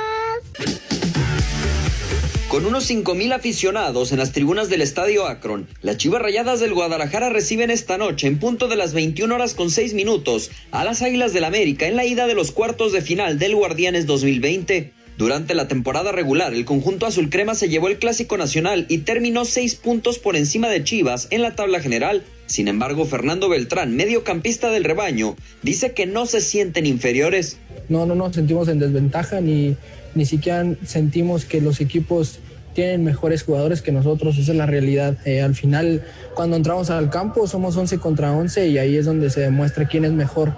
[2.54, 7.30] Con unos 5.000 aficionados en las tribunas del Estadio Akron, las Chivas Rayadas del Guadalajara
[7.30, 11.34] reciben esta noche en punto de las 21 horas con 6 minutos a las Águilas
[11.34, 14.94] del América en la ida de los cuartos de final del Guardianes 2020.
[15.18, 19.46] Durante la temporada regular, el conjunto azul crema se llevó el Clásico Nacional y terminó
[19.46, 22.24] 6 puntos por encima de Chivas en la tabla general.
[22.46, 27.58] Sin embargo, Fernando Beltrán, mediocampista del rebaño, dice que no se sienten inferiores.
[27.90, 29.76] No, no nos sentimos en desventaja ni,
[30.16, 32.40] ni siquiera sentimos que los equipos
[32.74, 35.18] tienen mejores jugadores que nosotros, esa es la realidad.
[35.26, 39.30] Eh, al final, cuando entramos al campo, somos 11 contra 11 y ahí es donde
[39.30, 40.54] se demuestra quién es mejor.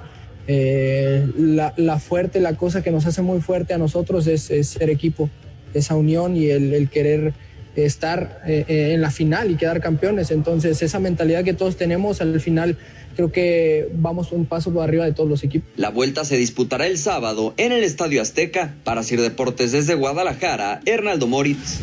[0.47, 4.67] Eh, la, la, fuerte, la cosa que nos hace muy fuerte a nosotros es, es
[4.67, 5.29] ser equipo,
[5.73, 7.33] esa unión y el, el querer
[7.75, 10.31] estar eh, eh, en la final y quedar campeones.
[10.31, 12.77] Entonces, esa mentalidad que todos tenemos al final
[13.15, 15.69] creo que vamos un paso por arriba de todos los equipos.
[15.77, 18.75] La vuelta se disputará el sábado en el Estadio Azteca.
[18.83, 21.79] Para Sir Deportes desde Guadalajara, Hernaldo Moritz.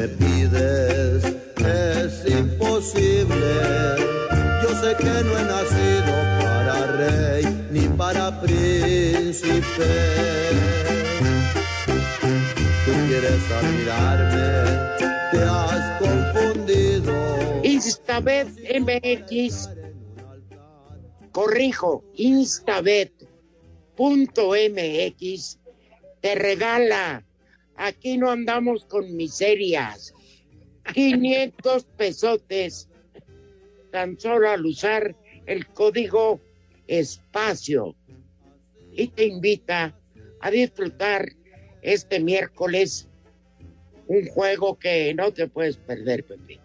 [0.00, 1.22] Me pides
[1.58, 3.52] es imposible.
[4.62, 9.92] Yo sé que no he nacido para rey ni para príncipe.
[12.86, 14.48] Tú quieres admirarme,
[15.32, 17.12] te has confundido.
[17.62, 18.48] Instabet
[18.80, 19.68] MX,
[21.30, 23.18] corrijo, Instabet.mx
[26.22, 27.24] te regala
[27.80, 30.12] Aquí no andamos con miserias.
[30.92, 32.90] 500 pesotes
[33.90, 35.16] tan solo al usar
[35.46, 36.42] el código
[36.86, 37.96] espacio.
[38.92, 39.98] Y te invita
[40.40, 41.32] a disfrutar
[41.80, 43.08] este miércoles
[44.08, 46.60] un juego que no te puedes perder, Pepe.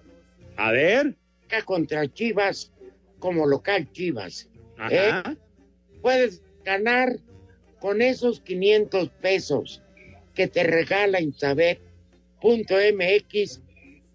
[0.58, 1.16] A ver.
[1.64, 2.74] Contra Chivas
[3.20, 4.50] como local Chivas.
[4.78, 5.24] Ajá.
[5.32, 5.38] ¿eh?
[6.02, 7.16] Puedes ganar
[7.80, 9.82] con esos 500 pesos
[10.36, 11.82] que te regala Insabet.mx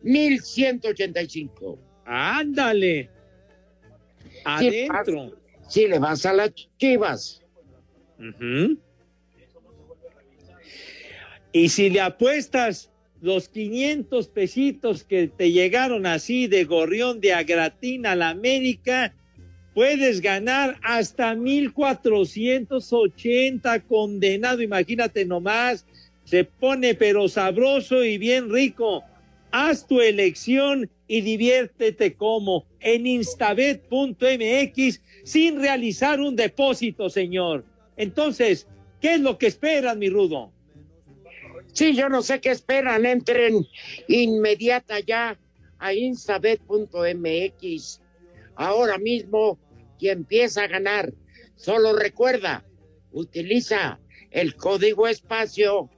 [0.02, 1.78] 1185.
[2.04, 3.08] Ándale.
[4.44, 5.32] Adentro.
[5.68, 7.42] Si, le vas a las chivas.
[8.18, 8.76] Uh-huh.
[11.52, 18.12] Y si le apuestas los 500 pesitos que te llegaron así de gorrión de agratina
[18.12, 19.12] a la América,
[19.74, 24.62] puedes ganar hasta 1480 condenado.
[24.62, 25.84] Imagínate nomás
[26.30, 29.02] se pone pero sabroso y bien rico.
[29.50, 37.64] Haz tu elección y diviértete como en instabet.mx sin realizar un depósito, señor.
[37.96, 38.68] Entonces,
[39.00, 40.52] ¿qué es lo que esperan, mi rudo?
[41.72, 43.06] Sí, yo no sé qué esperan.
[43.06, 43.66] Entren
[44.06, 45.36] inmediata ya
[45.80, 46.70] a instabet.mx.
[48.54, 49.58] Ahora mismo
[49.98, 51.12] y empieza a ganar.
[51.56, 52.64] Solo recuerda,
[53.10, 53.98] utiliza
[54.30, 55.90] el código espacio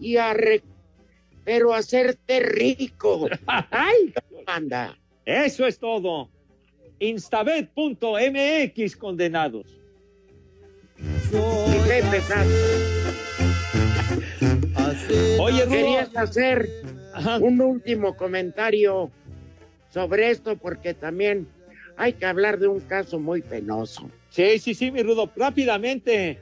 [0.00, 0.62] y a re...
[1.44, 3.28] pero hacerte rico.
[3.46, 4.12] ¡Ay!
[4.46, 4.98] Anda.
[5.24, 6.28] Eso es todo.
[6.98, 9.66] Instabet.mx condenados.
[10.98, 12.20] Y Pepe
[15.40, 15.66] Oye.
[15.66, 16.68] Querías hacer
[17.40, 19.10] un último comentario
[19.90, 21.48] sobre esto porque también
[21.96, 24.10] hay que hablar de un caso muy penoso.
[24.30, 25.30] Sí, sí, sí, mi Rudo.
[25.36, 26.40] Rápidamente,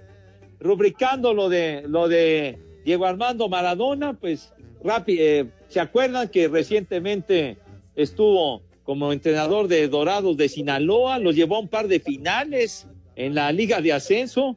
[0.61, 7.59] rubricando lo de lo de Diego Armando Maradona, pues rápido, eh, ¿se acuerdan que recientemente
[7.95, 11.19] estuvo como entrenador de Dorados de Sinaloa?
[11.19, 14.57] Los llevó a un par de finales en la Liga de Ascenso.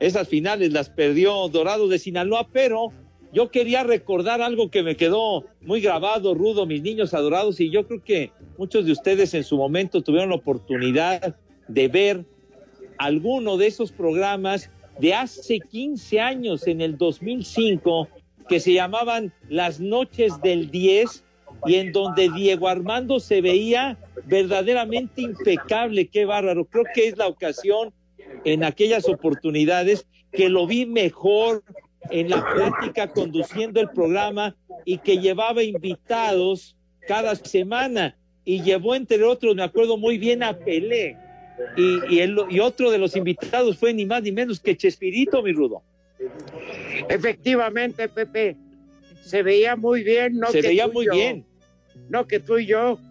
[0.00, 2.92] Esas finales las perdió Dorados de Sinaloa, pero
[3.32, 7.86] yo quería recordar algo que me quedó muy grabado, rudo, mis niños adorados, y yo
[7.86, 11.36] creo que muchos de ustedes en su momento tuvieron la oportunidad
[11.68, 12.24] de ver
[12.98, 18.08] alguno de esos programas de hace 15 años, en el 2005,
[18.48, 21.24] que se llamaban Las Noches del 10
[21.66, 26.64] y en donde Diego Armando se veía verdaderamente impecable, qué bárbaro.
[26.64, 27.92] Creo que es la ocasión
[28.44, 31.62] en aquellas oportunidades que lo vi mejor
[32.10, 39.22] en la práctica conduciendo el programa y que llevaba invitados cada semana y llevó entre
[39.24, 41.16] otros, me acuerdo muy bien a Pelé
[41.76, 45.42] y, y, el, y otro de los invitados fue ni más ni menos que Chespirito,
[45.42, 45.82] mi rudo.
[47.08, 48.56] Efectivamente, Pepe,
[49.22, 50.48] se veía muy bien, ¿no?
[50.48, 51.12] Se que veía muy yo.
[51.12, 51.44] bien.
[52.08, 52.98] No que tú y yo.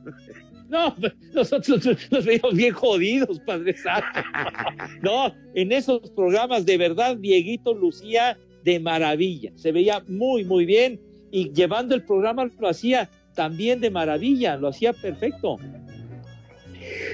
[0.70, 0.96] No,
[1.34, 4.20] nosotros nos veíamos bien jodidos, Padre Santo.
[5.02, 9.52] No, en esos programas de verdad, Dieguito lucía de maravilla.
[9.56, 14.68] Se veía muy, muy bien y llevando el programa lo hacía también de maravilla, lo
[14.68, 15.58] hacía perfecto.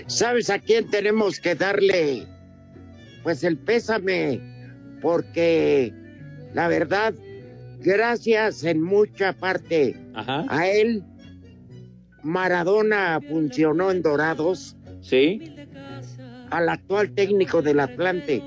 [0.07, 2.27] ¿Sabes a quién tenemos que darle
[3.23, 4.39] pues el pésame?
[5.01, 5.93] Porque
[6.53, 7.13] la verdad,
[7.79, 11.03] gracias en mucha parte a él,
[12.23, 14.75] Maradona funcionó en Dorados.
[15.01, 15.53] Sí.
[16.49, 18.41] Al actual técnico del Atlante,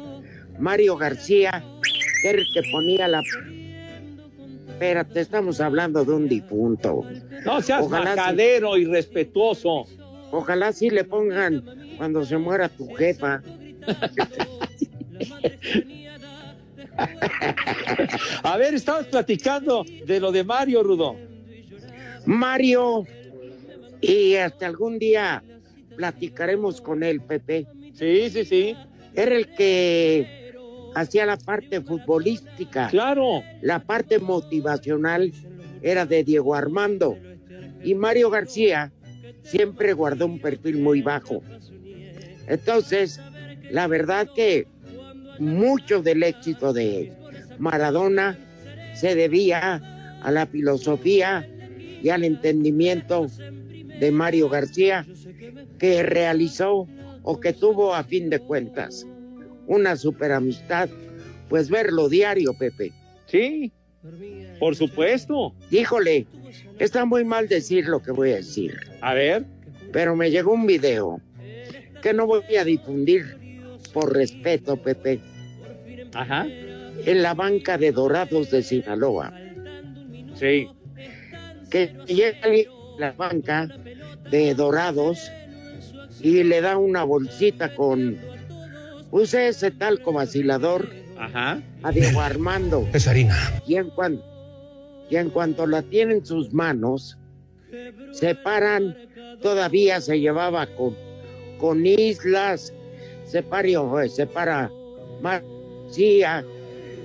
[0.58, 1.62] Mario García,
[2.22, 3.22] que era el que ponía la.
[4.68, 7.04] Espérate, estamos hablando de un difunto.
[7.44, 8.34] No seas Ojalá
[8.78, 9.84] y respetuoso.
[10.30, 11.64] Ojalá sí le pongan
[11.96, 13.42] cuando se muera tu jefa.
[18.42, 21.16] A ver, estabas platicando de lo de Mario Rudo.
[22.26, 23.06] Mario,
[24.00, 25.42] y hasta algún día
[25.96, 27.66] platicaremos con él, Pepe.
[27.94, 28.76] Sí, sí, sí.
[29.14, 30.52] Era el que
[30.94, 32.88] hacía la parte futbolística.
[32.88, 33.42] Claro.
[33.62, 35.32] La parte motivacional
[35.82, 37.16] era de Diego Armando.
[37.82, 38.92] Y Mario García
[39.42, 41.42] siempre guardó un perfil muy bajo.
[42.46, 43.20] Entonces,
[43.70, 44.66] la verdad que
[45.38, 47.12] mucho del éxito de
[47.58, 48.38] Maradona
[48.94, 49.80] se debía
[50.22, 51.48] a la filosofía
[52.02, 53.26] y al entendimiento
[54.00, 55.06] de Mario García
[55.78, 56.86] que realizó
[57.22, 59.06] o que tuvo a fin de cuentas
[59.66, 60.88] una super amistad,
[61.48, 62.92] pues verlo diario, Pepe.
[63.26, 63.70] Sí,
[64.58, 65.54] por supuesto.
[65.70, 66.26] Híjole,
[66.78, 68.78] está muy mal decir lo que voy a decir.
[69.00, 69.44] A ver.
[69.92, 71.20] Pero me llegó un video
[72.02, 75.20] que no voy a difundir por respeto, Pepe.
[76.14, 76.46] Ajá.
[76.46, 79.32] En la banca de Dorados de Sinaloa.
[80.34, 80.68] Sí.
[81.70, 82.48] Que llega
[82.98, 83.68] la banca
[84.30, 85.30] de Dorados
[86.20, 88.18] y le da una bolsita con
[89.10, 91.62] puse ese talco vacilador Ajá.
[91.82, 92.86] a Diego Armando.
[92.92, 93.36] Es harina.
[93.66, 94.22] Y en, cuan-
[95.10, 97.18] y en cuanto la tiene en sus manos,
[98.12, 98.96] se paran,
[99.42, 100.96] todavía se llevaba con,
[101.58, 102.72] con islas,
[103.24, 104.70] se parió, se para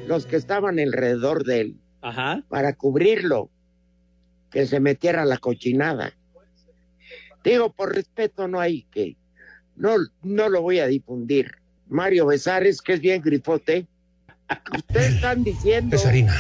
[0.07, 2.43] los que estaban alrededor de él, Ajá.
[2.49, 3.49] para cubrirlo,
[4.51, 6.13] que se metiera la cochinada.
[7.43, 9.17] Digo, por respeto no hay que,
[9.75, 11.51] no, no lo voy a difundir.
[11.89, 13.87] Mario Besares, que es bien grifote,
[14.75, 15.95] ustedes están diciendo...
[15.95, 16.33] Es harina.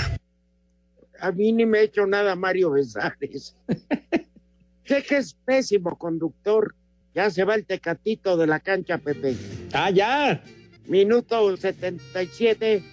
[1.19, 3.55] A mí ni me ha hecho nada Mario Besares.
[4.85, 6.75] sé que es pésimo conductor.
[7.15, 9.35] Ya se va el tecatito de la cancha, Pepe.
[9.71, 10.43] Ah, ya.
[10.85, 12.83] Minuto 77.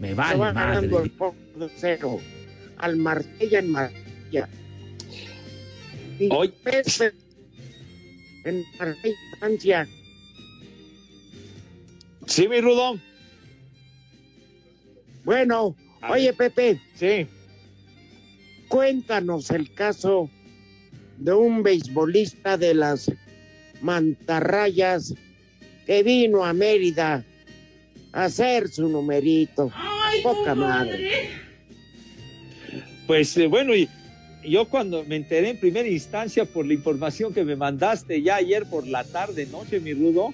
[0.00, 1.34] Me se vale va ganando el por
[1.76, 2.18] cero.
[2.76, 4.48] Al Marsella en Marsella.
[6.18, 6.52] Y Hoy.
[6.62, 7.12] Pepe,
[8.44, 9.88] en Marsella, Francia.
[12.26, 12.98] Sí, mi Rudo.
[15.28, 16.80] Bueno, A oye, Pepe.
[16.94, 17.26] Sí.
[18.66, 20.30] Cuéntanos el caso
[21.18, 23.12] de un beisbolista de las
[23.82, 25.12] mantarrayas
[25.84, 27.26] que vino a Mérida
[28.14, 29.70] a hacer su numerito.
[30.22, 31.28] Poca madre.
[33.06, 33.86] Pues eh, bueno, y
[34.48, 38.64] yo cuando me enteré en primera instancia por la información que me mandaste ya ayer
[38.64, 40.32] por la tarde, noche, mi Rudo,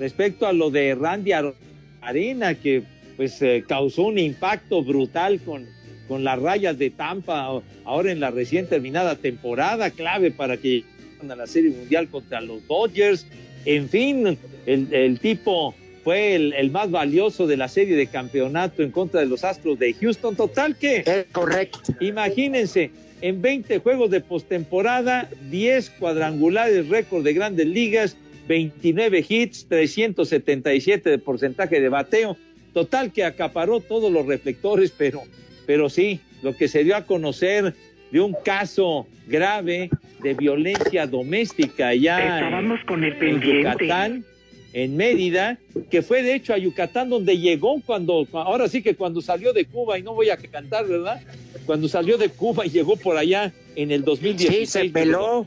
[0.00, 1.54] respecto a lo de Randy Ar-
[2.00, 2.82] Arena, que
[3.22, 5.64] pues eh, causó un impacto brutal con,
[6.08, 10.82] con las rayas de Tampa ahora en la recién terminada temporada, clave para que
[11.12, 13.24] lleguen a la Serie Mundial contra los Dodgers.
[13.64, 18.82] En fin, el, el tipo fue el, el más valioso de la serie de campeonato
[18.82, 20.34] en contra de los Astros de Houston.
[20.34, 21.04] Total que...
[21.06, 21.78] Es correcto.
[22.00, 28.16] Imagínense, en 20 juegos de postemporada, 10 cuadrangulares, récord de grandes ligas,
[28.48, 32.36] 29 hits, 377 de porcentaje de bateo.
[32.72, 35.22] Total que acaparó todos los reflectores, pero,
[35.66, 37.74] pero sí, lo que se dio a conocer
[38.10, 39.90] de un caso grave
[40.22, 43.40] de violencia doméstica allá en, con el en.
[43.40, 44.24] Yucatán,
[44.72, 45.58] en Mérida,
[45.90, 49.64] que fue de hecho a Yucatán donde llegó cuando, ahora sí que cuando salió de
[49.66, 51.20] Cuba, y no voy a cantar, ¿verdad?
[51.66, 54.58] Cuando salió de Cuba y llegó por allá en el 2016.
[54.58, 55.46] Sí, se peló.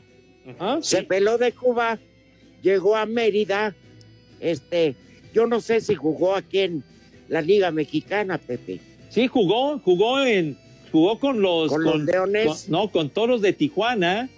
[0.58, 1.98] Ajá, Se peló de Cuba,
[2.62, 3.74] llegó a Mérida.
[4.38, 4.94] Este,
[5.34, 6.84] yo no sé si jugó aquí en
[7.28, 8.80] la Liga Mexicana, Pepe.
[9.10, 10.56] Sí, jugó, jugó en,
[10.92, 12.46] jugó con los, ¿Con los Leones?
[12.46, 14.28] con- no, con Toros de Tijuana.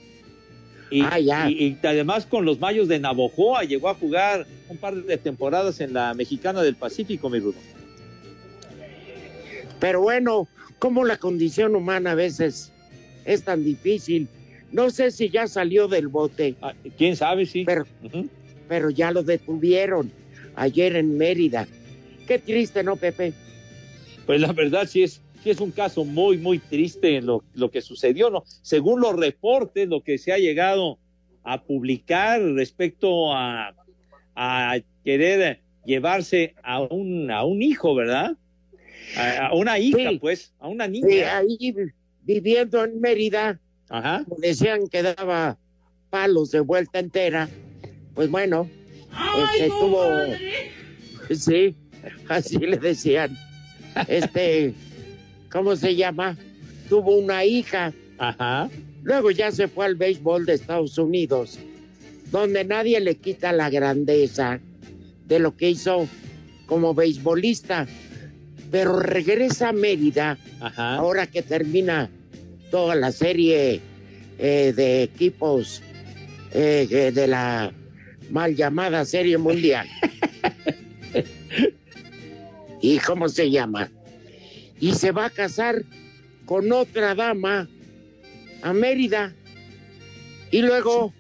[0.91, 1.51] Y, Ah, ya.
[1.51, 5.81] y- y además con los Mayos de Navojoa llegó a jugar un par de temporadas
[5.81, 7.59] en la Mexicana del Pacífico, mi Rudo.
[9.81, 12.73] Pero bueno, como la condición humana a veces
[13.25, 14.29] es tan difícil.
[14.73, 16.55] No sé si ya salió del bote.
[16.61, 17.47] Ah, ¿Quién sabe?
[17.47, 17.65] Sí.
[17.65, 17.85] Pero,
[18.69, 20.11] pero ya lo detuvieron
[20.57, 21.67] ayer en Mérida.
[22.29, 23.33] Qué triste, ¿no, Pepe?
[24.27, 27.81] Pues la verdad sí es, sí es un caso muy, muy triste lo, lo que
[27.81, 28.45] sucedió, ¿no?
[28.63, 30.99] Según los reportes, lo que se ha llegado
[31.43, 33.75] a publicar respecto a,
[34.37, 38.37] a querer llevarse a un, a un hijo, ¿verdad?
[39.17, 40.19] A, a una hija, Sí.
[40.21, 41.39] pues, a una Sí, niña.
[41.39, 41.93] ahí vi-
[42.25, 43.59] viviendo en Mérida,
[43.89, 44.27] Ajá.
[44.37, 45.57] decían que daba
[46.11, 47.49] palos de vuelta entera.
[48.15, 48.69] Pues bueno,
[49.39, 50.27] este tuvo.
[51.31, 51.75] Sí,
[52.29, 53.37] así le decían.
[54.07, 54.75] Este,
[55.51, 56.37] ¿cómo se llama?
[56.89, 57.93] Tuvo una hija.
[58.19, 58.69] Ajá.
[59.03, 61.59] Luego ya se fue al béisbol de Estados Unidos,
[62.31, 64.61] donde nadie le quita la grandeza
[65.27, 66.09] de lo que hizo
[66.67, 67.87] como beisbolista.
[68.71, 70.97] Pero regresa a Mérida, Ajá.
[70.97, 72.11] ahora que termina
[72.71, 73.81] toda la serie
[74.39, 75.83] eh, de equipos
[76.53, 77.73] eh, eh, de la
[78.31, 79.87] mal llamada Serie Mundial.
[82.81, 83.91] ¿Y cómo se llama?
[84.81, 85.85] Y se va a casar
[86.47, 87.69] con otra dama
[88.63, 89.35] a Mérida.
[90.51, 91.13] Y luego,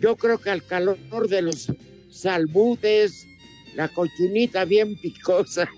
[0.00, 1.72] yo creo que al calor de los
[2.10, 3.26] salbutes,
[3.74, 5.68] la cochinita bien picosa,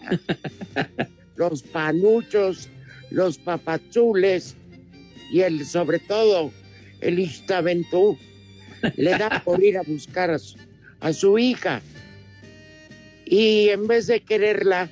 [1.37, 2.69] los panuchos,
[3.11, 4.57] los papazules
[5.31, 6.51] y el, sobre todo,
[7.01, 8.19] el Ixtaventú,
[8.97, 10.57] le da por ir a buscar a su,
[11.01, 11.83] a su hija.
[13.25, 14.91] Y en vez de quererla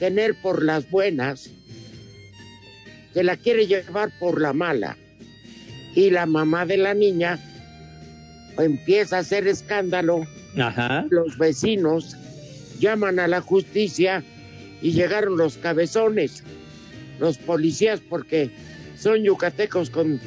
[0.00, 1.50] tener por las buenas,
[3.14, 4.96] se la quiere llevar por la mala.
[5.94, 7.38] Y la mamá de la niña
[8.58, 10.26] empieza a hacer escándalo.
[10.58, 11.06] Ajá.
[11.10, 12.16] Los vecinos
[12.80, 14.24] llaman a la justicia
[14.80, 16.42] y llegaron los cabezones,
[17.18, 18.50] los policías, porque
[18.96, 20.18] son yucatecos con,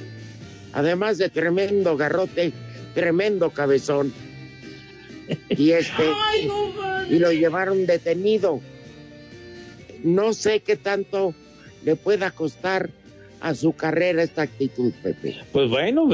[0.73, 2.53] además de tremendo garrote,
[2.93, 4.13] tremendo cabezón.
[5.49, 6.03] Y este,
[7.09, 8.61] y lo llevaron detenido.
[10.03, 11.33] No sé qué tanto
[11.83, 12.89] le pueda costar
[13.39, 15.37] a su carrera esta actitud, Pepe.
[15.51, 16.07] Pues bueno,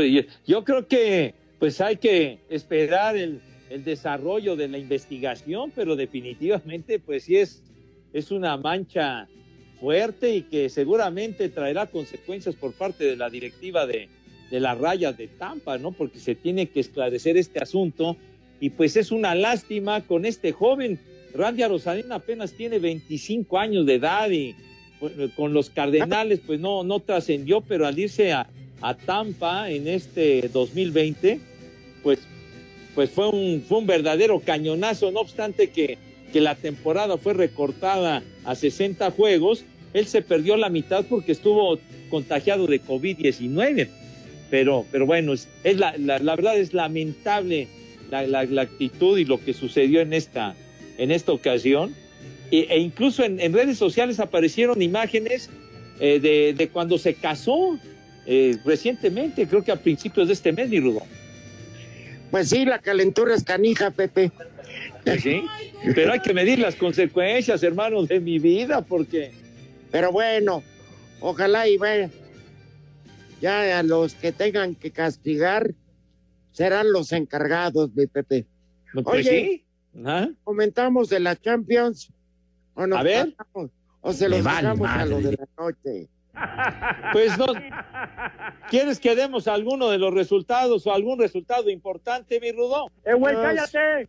[0.46, 7.00] yo, creo que pues hay que esperar el, el desarrollo de la investigación, pero definitivamente
[7.00, 7.62] pues sí es,
[8.14, 9.28] es una mancha
[9.80, 14.10] fuerte y que seguramente traerá consecuencias por parte de la directiva de,
[14.50, 15.92] de las rayas de Tampa, ¿no?
[15.92, 18.18] Porque se tiene que esclarecer este asunto
[18.60, 21.00] y pues es una lástima con este joven.
[21.34, 24.56] Randy Rosalina apenas tiene 25 años de edad y
[25.00, 28.48] pues, con los Cardenales pues no, no trascendió, pero al irse a,
[28.82, 31.40] a Tampa en este 2020,
[32.04, 32.20] pues,
[32.96, 35.98] pues fue, un, fue un verdadero cañonazo, no obstante que,
[36.32, 41.80] que la temporada fue recortada a 60 juegos, él se perdió la mitad porque estuvo
[42.10, 43.88] contagiado de COVID-19.
[44.50, 47.68] Pero, pero bueno, es, la, la, la, verdad es lamentable
[48.10, 50.56] la, la, la, actitud y lo que sucedió en esta,
[51.00, 51.96] en esta ocasión.
[52.52, 55.50] E, e incluso en, en, redes sociales aparecieron imágenes
[56.00, 57.80] eh, de, de, cuando se casó
[58.26, 61.02] eh, recientemente, creo que a principios de este mes, mi Rudo.
[62.32, 64.32] Pues sí, la calentura es canija, Pepe.
[65.04, 65.42] Pues sí,
[65.96, 69.32] pero hay que medir las consecuencias, hermano, de mi vida, porque...
[69.92, 70.62] Pero bueno,
[71.20, 72.12] ojalá y vaya.
[73.42, 75.74] Ya a los que tengan que castigar
[76.52, 78.46] serán los encargados, mi Pepe.
[78.94, 79.64] Pues Oye, sí.
[80.06, 80.28] ¿Ah?
[80.44, 82.12] comentamos de la Champions.
[82.74, 83.36] ¿O nos A ver.
[83.36, 83.72] pasamos?
[84.02, 86.08] o se los vale dejamos a lo de la noche.
[87.12, 87.48] Pues no.
[88.70, 92.90] ¿Quieres que demos alguno de los resultados o algún resultado importante, mi Rudo?
[93.04, 94.08] ¡Eh, güey, cállate!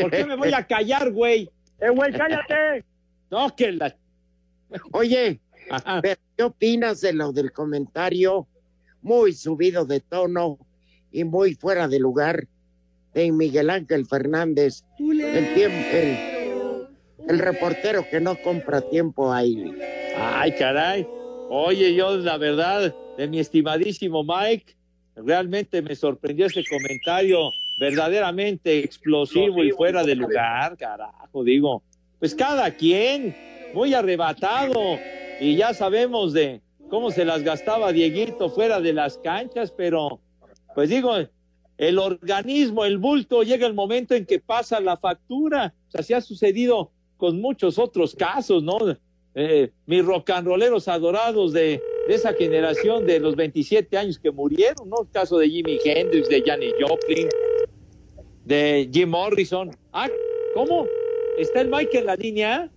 [0.00, 1.50] ¿Por qué me voy a callar, güey?
[1.78, 2.84] ¡Eh, güey, cállate!
[3.30, 3.94] No, que la.
[4.90, 6.00] Oye, Ajá.
[6.02, 8.48] pero ¿qué opinas de lo del comentario
[9.02, 10.58] muy subido de tono
[11.12, 12.48] y muy fuera de lugar
[13.14, 16.18] de Miguel Ángel Fernández, el,
[17.28, 19.72] el reportero que no compra tiempo ahí?
[20.16, 21.06] Ay, caray.
[21.48, 24.76] Oye, yo la verdad, de mi estimadísimo Mike,
[25.16, 27.50] realmente me sorprendió ese comentario
[27.80, 31.82] verdaderamente explosivo y fuera de lugar, carajo, digo.
[32.18, 33.34] Pues cada quien,
[33.74, 34.98] muy arrebatado,
[35.40, 40.20] y ya sabemos de cómo se las gastaba Dieguito fuera de las canchas, pero
[40.74, 41.14] pues digo,
[41.80, 45.72] el organismo, el bulto, llega el momento en que pasa la factura.
[45.88, 48.76] O sea, se ha sucedido con muchos otros casos, ¿no?
[49.34, 55.04] Eh, mis rocanroleros adorados de, de esa generación de los 27 años que murieron, ¿no?
[55.04, 57.28] El caso de Jimi Hendrix, de Janis Joplin,
[58.44, 59.70] de Jim Morrison.
[59.94, 60.10] Ah,
[60.52, 60.86] ¿cómo?
[61.38, 62.70] ¿Está el Mike en la línea?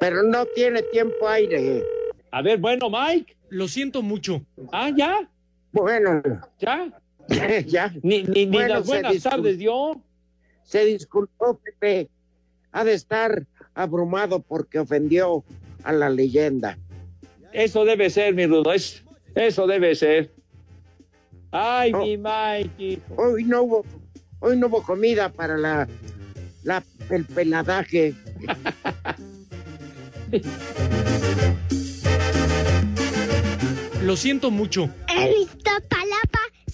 [0.00, 1.84] Pero no tiene tiempo aire.
[2.32, 3.36] A ver, bueno, Mike.
[3.48, 4.42] Lo siento mucho.
[4.72, 5.30] Ah, ya,
[5.72, 6.20] Bueno,
[6.58, 6.99] ya.
[7.66, 7.92] ya.
[8.02, 10.00] Ni, ni, ni Bueno, las buenas tardes dio.
[10.64, 12.08] Se disculpó, Pepe.
[12.72, 15.44] Ha de estar abrumado porque ofendió
[15.82, 16.78] a la leyenda.
[17.52, 18.72] Eso debe ser, mi Rudo.
[18.72, 19.02] Es,
[19.34, 20.32] eso debe ser.
[21.50, 22.70] Ay, mi Mike.
[22.78, 23.14] hijo.
[23.16, 23.84] Hoy no hubo,
[24.38, 25.88] hoy no hubo comida para la,
[26.62, 28.14] la el peladaje.
[34.04, 34.88] Lo siento mucho.
[35.08, 35.99] En Iztapalapa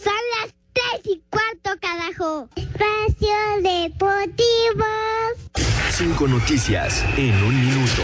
[0.06, 2.48] son las tres y cuarto, carajo.
[2.54, 4.84] Espacio Deportivo.
[5.90, 8.02] Cinco noticias en un minuto.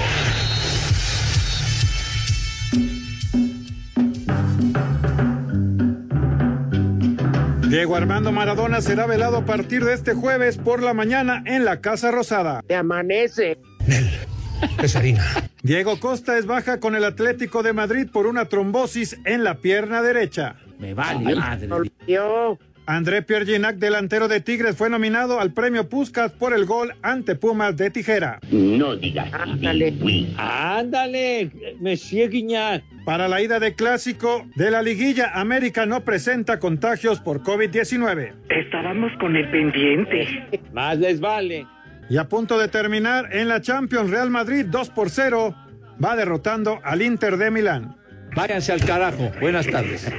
[7.68, 11.80] Diego Armando Maradona será velado a partir de este jueves por la mañana en la
[11.80, 12.62] Casa Rosada.
[12.66, 13.58] Te amanece.
[14.82, 15.24] Es harina.
[15.62, 20.02] Diego Costa es baja con el Atlético de Madrid por una trombosis en la pierna
[20.02, 20.56] derecha.
[20.82, 21.68] Me vale madre.
[22.86, 27.36] André Pierre Ginac, delantero de Tigres, fue nominado al premio Puskas por el gol ante
[27.36, 28.40] Pumas de tijera.
[28.50, 29.32] No digas.
[29.32, 29.94] Ándale.
[30.36, 32.82] Ándale, Monsieur Guiñac.
[33.04, 38.32] Para la ida de clásico de la liguilla, América no presenta contagios por COVID-19.
[38.48, 40.48] Estábamos con el pendiente.
[40.72, 41.64] Más les vale.
[42.10, 45.54] Y a punto de terminar en la Champions, Real Madrid 2 por 0
[46.04, 47.94] va derrotando al Inter de Milán.
[48.34, 49.30] Váyanse al carajo.
[49.40, 50.10] Buenas tardes.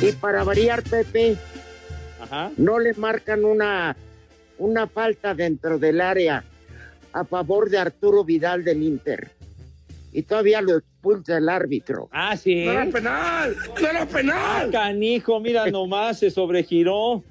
[0.00, 1.36] Y para variar, Pepe,
[2.56, 3.96] no le marcan una,
[4.58, 6.44] una falta dentro del área
[7.12, 9.30] a favor de Arturo Vidal del Inter.
[10.12, 10.80] Y todavía lo
[11.12, 12.08] expulsa el árbitro.
[12.12, 12.64] Ah, sí.
[12.64, 13.56] ¡No era penal!
[13.80, 14.36] ¡No era penal!
[14.36, 17.22] Ah, canijo, mira nomás, se sobregiró.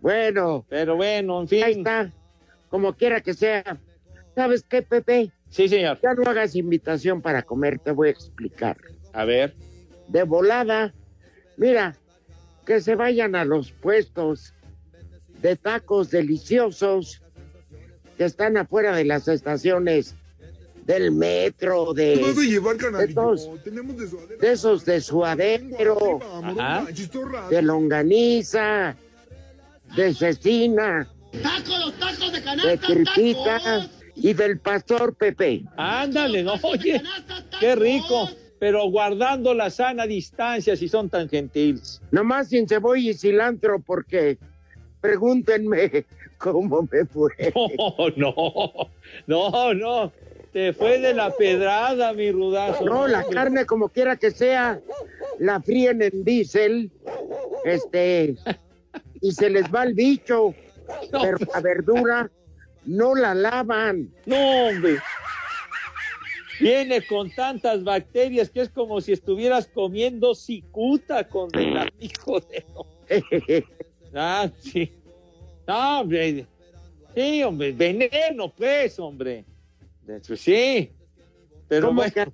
[0.00, 0.64] Bueno.
[0.68, 1.64] Pero bueno, en fin.
[1.64, 2.12] Ahí está.
[2.68, 3.78] Como quiera que sea.
[4.34, 5.30] ¿Sabes qué, Pepe?
[5.48, 5.98] Sí, señor.
[6.02, 8.76] Ya no hagas invitación para comer, te voy a explicar.
[9.12, 9.54] A ver.
[10.08, 10.92] De volada.
[11.56, 11.96] Mira,
[12.66, 14.52] que se vayan a los puestos
[15.40, 17.22] de tacos deliciosos
[18.16, 20.14] que están afuera de las estaciones
[20.86, 24.40] del metro, de, Vas a llevar, de, todos- Tenemos de suadero.
[24.40, 26.86] de esos de suadero, Ajá.
[27.50, 28.96] De longaniza,
[29.96, 31.08] de cecina,
[31.42, 35.64] Tacos, los tacos de de canasta, cripita y del pastor Pepe.
[35.76, 37.02] Ándale, no, oye,
[37.60, 38.30] qué rico.
[38.58, 42.00] Pero guardando la sana distancia si son tan gentiles.
[42.10, 44.38] Nomás sin cebolla y cilantro porque
[45.02, 46.06] pregúntenme
[46.38, 47.32] cómo me fue.
[48.16, 48.30] No,
[49.26, 50.12] no, no, no.
[50.56, 52.82] Te fue de la pedrada, mi rudazo.
[52.82, 54.80] No, la carne como quiera que sea,
[55.38, 56.90] la fríen en diésel,
[57.66, 58.36] este,
[59.20, 60.54] y se les va el bicho,
[61.12, 62.30] pero la verdura
[62.86, 64.10] no la lavan.
[64.24, 64.96] No, hombre.
[66.58, 72.64] Viene con tantas bacterias que es como si estuvieras comiendo cicuta con el hijo de...
[74.14, 74.90] Ah, sí.
[75.66, 76.46] No, hombre.
[77.14, 79.44] Sí, hombre, veneno, pues, hombre.
[80.08, 80.90] Hecho, sí.
[81.68, 82.12] Pero ¿Cómo, bueno.
[82.12, 82.32] que,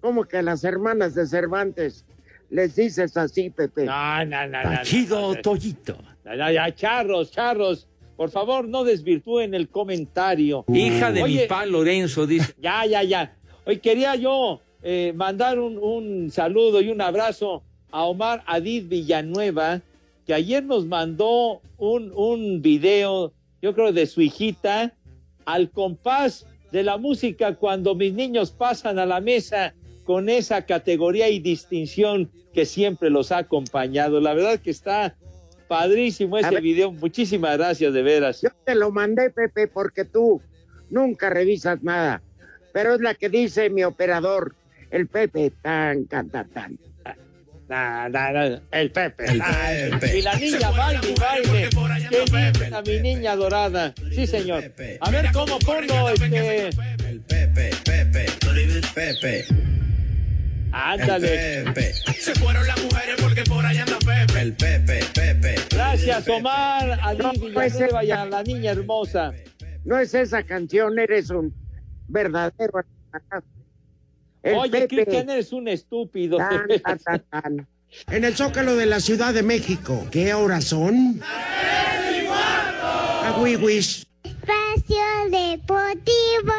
[0.00, 2.04] cómo que a las hermanas de Cervantes
[2.50, 3.84] les dices así, Pepe?
[3.84, 5.40] No, no, no, no, no, Chido no.
[5.40, 5.96] Toyito.
[6.24, 7.88] Ya, ya, ya, charros, charros.
[8.16, 10.64] Por favor, no desvirtúen el comentario.
[10.68, 12.54] Hija de mi pa Lorenzo, dice.
[12.60, 13.36] Ya, ya, ya.
[13.64, 19.80] Hoy quería yo eh, mandar un, un saludo y un abrazo a Omar Adid Villanueva,
[20.26, 24.94] que ayer nos mandó un, un video, yo creo, de su hijita,
[25.44, 31.28] al compás de la música cuando mis niños pasan a la mesa con esa categoría
[31.28, 34.20] y distinción que siempre los ha acompañado.
[34.20, 35.14] La verdad que está
[35.68, 36.90] padrísimo ese video.
[36.90, 38.42] Muchísimas gracias, de veras.
[38.42, 40.40] Yo te lo mandé, Pepe, porque tú
[40.90, 42.22] nunca revisas nada.
[42.72, 44.54] Pero es la que dice mi operador,
[44.90, 46.78] el Pepe, tan, tan, tan, tan.
[47.68, 49.24] Na, na, na, el Pepe.
[49.24, 50.18] El Pepe.
[50.18, 51.70] Y la niña baile, y baile.
[52.10, 52.24] Qué
[52.60, 53.94] linda, mi niña dorada.
[54.10, 54.72] Sí, señor.
[55.00, 56.70] A ver cómo pongo este.
[57.28, 58.26] Pepe, Pepe,
[58.94, 59.44] Pepe.
[60.72, 61.58] Ándale.
[61.58, 61.92] El Pepe.
[61.92, 64.40] Se fueron las mujeres porque por allá anda Pepe.
[64.40, 65.54] El Pepe, Pepe.
[65.70, 69.32] Gracias, Omar, a No, pues, y a la niña hermosa.
[69.84, 71.54] No es esa canción, eres un
[72.08, 72.84] verdadero.
[74.42, 74.88] El Oye.
[74.88, 76.38] Cristian, eres un estúpido.
[76.38, 77.68] Tan, tan, tan, tan.
[78.10, 81.20] En el Zócalo de la Ciudad de México, ¿qué horas son?
[83.24, 84.06] Agüiwis.
[84.24, 86.52] Espacio Deportivo.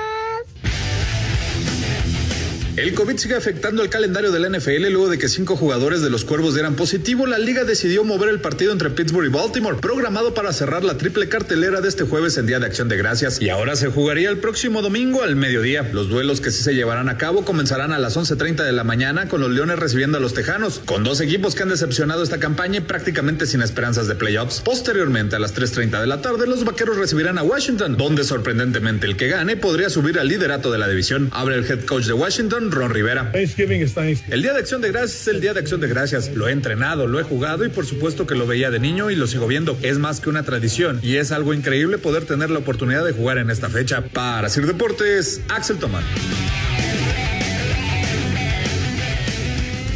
[2.76, 6.10] El COVID sigue afectando el calendario de la NFL luego de que cinco jugadores de
[6.10, 7.28] los Cuervos dieran positivo.
[7.28, 11.30] La liga decidió mover el partido entre Pittsburgh y Baltimore, programado para cerrar la triple
[11.30, 13.40] cartelera de este jueves en Día de Acción de Gracias.
[13.40, 15.88] Y ahora se jugaría el próximo domingo al mediodía.
[15.94, 19.28] Los duelos que sí se llevarán a cabo comenzarán a las 11.30 de la mañana
[19.28, 22.80] con los Leones recibiendo a los Tejanos, con dos equipos que han decepcionado esta campaña
[22.80, 24.62] y prácticamente sin esperanzas de playoffs.
[24.62, 29.16] Posteriormente, a las 3.30 de la tarde, los Vaqueros recibirán a Washington, donde sorprendentemente el
[29.16, 31.30] que gane podría subir al liderato de la división.
[31.34, 33.32] Abre el head coach de Washington, Ron Rivera.
[33.34, 36.32] El Día de Acción de Gracias es el Día de Acción de Gracias.
[36.34, 39.16] Lo he entrenado, lo he jugado y por supuesto que lo veía de niño y
[39.16, 39.78] lo sigo viendo.
[39.82, 43.38] Es más que una tradición y es algo increíble poder tener la oportunidad de jugar
[43.38, 44.02] en esta fecha.
[44.02, 46.04] Para Sir Deportes, Axel Tomás.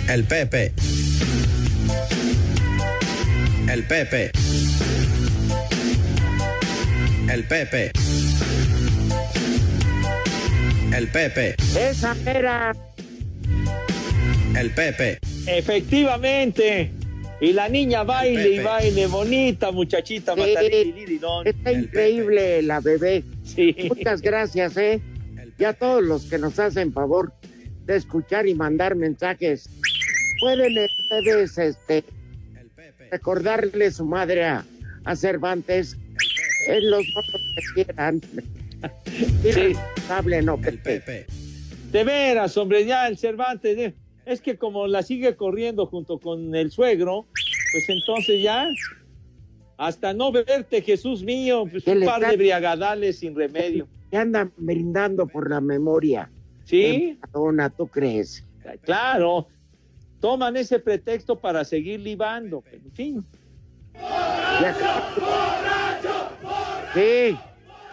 [0.08, 0.74] El Pepe.
[3.70, 4.32] El Pepe.
[7.30, 7.92] El Pepe.
[10.98, 11.56] El Pepe.
[11.80, 12.76] Esa era.
[14.60, 15.20] El Pepe.
[15.46, 16.92] Efectivamente.
[17.40, 21.22] Y la niña baile y baile, bonita muchachita, Sí.
[21.46, 23.24] Está increíble la bebé.
[23.90, 25.00] Muchas gracias, ¿eh?
[25.60, 27.32] Y a todos los que nos hacen favor
[27.86, 29.70] de escuchar y mandar mensajes.
[30.40, 32.06] Pueden ustedes este,
[33.12, 34.66] recordarle su madre a,
[35.06, 35.96] a Cervantes
[36.68, 37.42] en los votos
[37.76, 38.20] que quieran.
[39.42, 39.74] Sí.
[40.10, 41.26] Hable, no, Pepe.
[41.92, 46.54] De veras, hombre, ya el Cervantes, eh, es que como la sigue corriendo junto con
[46.54, 47.26] el suegro,
[47.72, 48.68] pues entonces ya,
[49.78, 53.88] hasta no verte, Jesús mío, pues ¿Qué un par está- de briagadales sin remedio.
[54.12, 56.30] Que andan brindando por la memoria.
[56.66, 57.18] Sí.
[57.34, 58.44] Dona, ¿tú crees?
[58.84, 59.48] Claro,
[60.20, 63.26] toman ese pretexto para seguir libando, pero en fin.
[66.94, 67.38] Sí,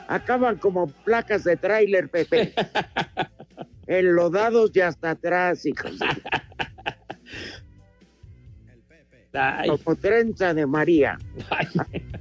[0.08, 2.52] acaban como placas de tráiler, Pepe.
[3.86, 5.92] Enlodados y hasta atrás, hijos.
[9.66, 11.18] Como trenza de María.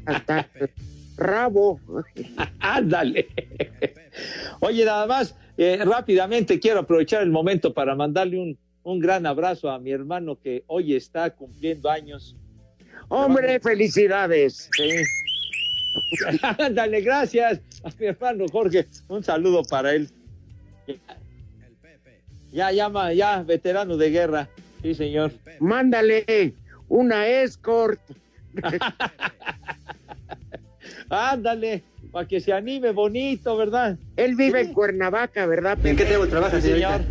[0.05, 0.49] Hasta
[1.15, 1.79] rabo.
[2.59, 3.27] Ándale.
[4.59, 9.69] Oye, nada más, eh, rápidamente quiero aprovechar el momento para mandarle un, un gran abrazo
[9.69, 12.35] a mi hermano que hoy está cumpliendo años.
[13.09, 14.69] Hombre, felicidades.
[14.75, 14.89] Sí.
[16.59, 18.87] Ándale, gracias a mi hermano Jorge.
[19.07, 20.09] Un saludo para él.
[22.51, 24.49] Ya, llama, ya, veterano de guerra.
[24.81, 25.31] Sí, señor.
[25.59, 26.53] Mándale
[26.87, 27.99] una escort.
[31.09, 33.97] Ándale, para que se anime bonito, ¿verdad?
[34.15, 35.83] Él vive en Cuernavaca, ¿verdad?
[35.85, 37.01] ¿En qué tengo trabajo, trabajo, señor?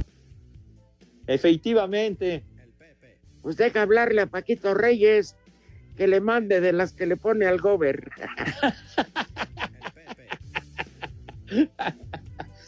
[1.27, 2.45] Efectivamente.
[3.43, 5.35] Pues deja hablarle a Paquito Reyes
[5.97, 8.11] que le mande de las que le pone al gober.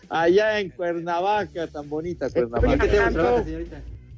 [0.08, 3.44] Allá en Cuernavaca, tan bonita Cuernavaca.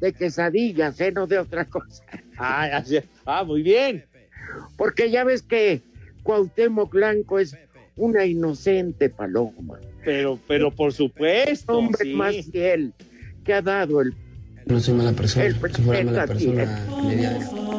[0.01, 1.13] De quesadillas, ¿eh?
[1.13, 2.05] No de otra cosa.
[2.37, 4.05] Ah, así- ah, muy bien.
[4.77, 5.81] Porque ya ves que
[6.23, 7.57] Cuauhtémoc Blanco es
[7.97, 9.79] una inocente paloma.
[10.05, 11.79] Pero, pero por supuesto.
[11.79, 12.13] Hombre sí.
[12.13, 12.93] más fiel
[13.45, 14.15] que ha dado el
[14.67, 15.47] No soy mala persona.
[15.47, 16.87] El Si fuera mala persona,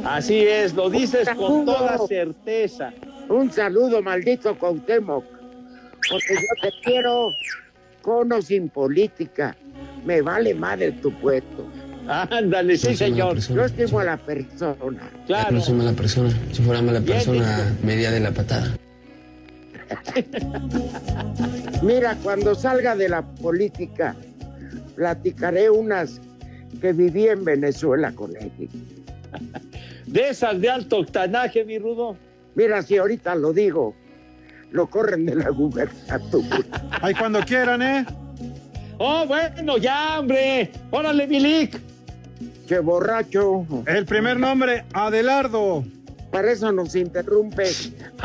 [0.05, 2.93] Así es, lo dices con toda certeza.
[3.27, 5.25] Un saludo, maldito Cuauhtémoc.
[6.09, 7.27] Porque yo te quiero
[8.01, 9.55] con o sin política.
[10.05, 11.67] Me vale madre tu puesto.
[12.07, 13.33] Ándale, sí, No soy mala señor.
[13.33, 13.59] persona.
[13.59, 15.11] Yo estimo a la persona.
[15.25, 15.51] Claro.
[15.51, 16.29] No soy mala persona.
[16.53, 18.77] Si fuera mala Bien persona, me diría de la patada.
[21.83, 24.15] Mira, cuando salga de la política,
[24.95, 26.21] platicaré unas
[26.81, 28.51] que viví en Venezuela con él.
[30.05, 32.17] De esas de alto octanaje, mi rudo.
[32.55, 33.95] Mira, si ahorita lo digo,
[34.71, 36.59] lo corren de la gubernatura.
[37.01, 38.05] Ahí cuando quieran, ¿eh?
[38.97, 40.71] Oh, bueno, ya, hombre.
[40.91, 41.79] Órale, Milik.
[42.67, 43.65] Che borracho.
[43.85, 45.85] El primer nombre, Adelardo.
[46.31, 47.63] Para eso nos interrumpe.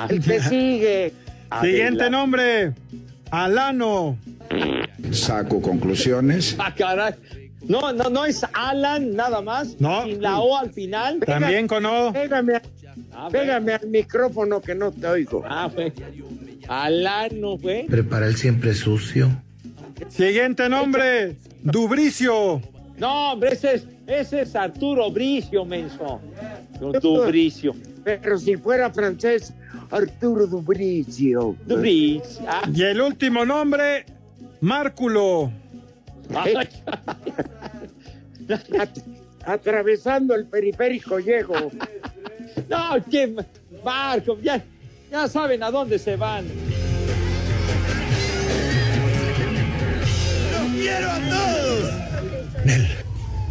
[0.08, 1.12] El que sigue.
[1.60, 2.72] Siguiente nombre,
[3.30, 4.16] Alano.
[5.10, 6.56] Saco conclusiones.
[6.58, 7.14] Ah, caray.
[7.68, 9.76] No, no, no es Alan nada más.
[9.80, 10.04] No.
[10.04, 11.20] Sin la O al final.
[11.20, 12.12] También con O.
[12.12, 12.62] Pégame, a-
[13.14, 15.42] Ah, pégame al micrófono que no te oigo.
[15.48, 15.92] Ah, fue.
[16.68, 17.86] Alan no fue.
[17.88, 19.30] Prepara el siempre sucio.
[20.08, 22.60] Siguiente nombre, Dubricio.
[22.98, 26.20] No, hombre, ese es, ese es Arturo Bricio, menso.
[27.00, 27.74] Dubricio.
[28.04, 29.52] Pero si fuera francés,
[29.90, 31.56] Arturo Dubricio.
[31.66, 32.44] Dubricio.
[32.48, 34.04] Ah, Y el último nombre,
[34.60, 35.52] Márculo.
[39.44, 41.70] Atravesando el periférico llego.
[42.68, 43.34] no, que
[43.84, 44.62] Marco, ya,
[45.10, 46.46] ya saben a dónde se van.
[50.52, 51.92] ¡Los quiero a todos!
[52.64, 52.86] Nel,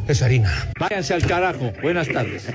[0.08, 0.72] es harina.
[0.80, 1.72] Váyanse al carajo.
[1.82, 2.48] Buenas tardes.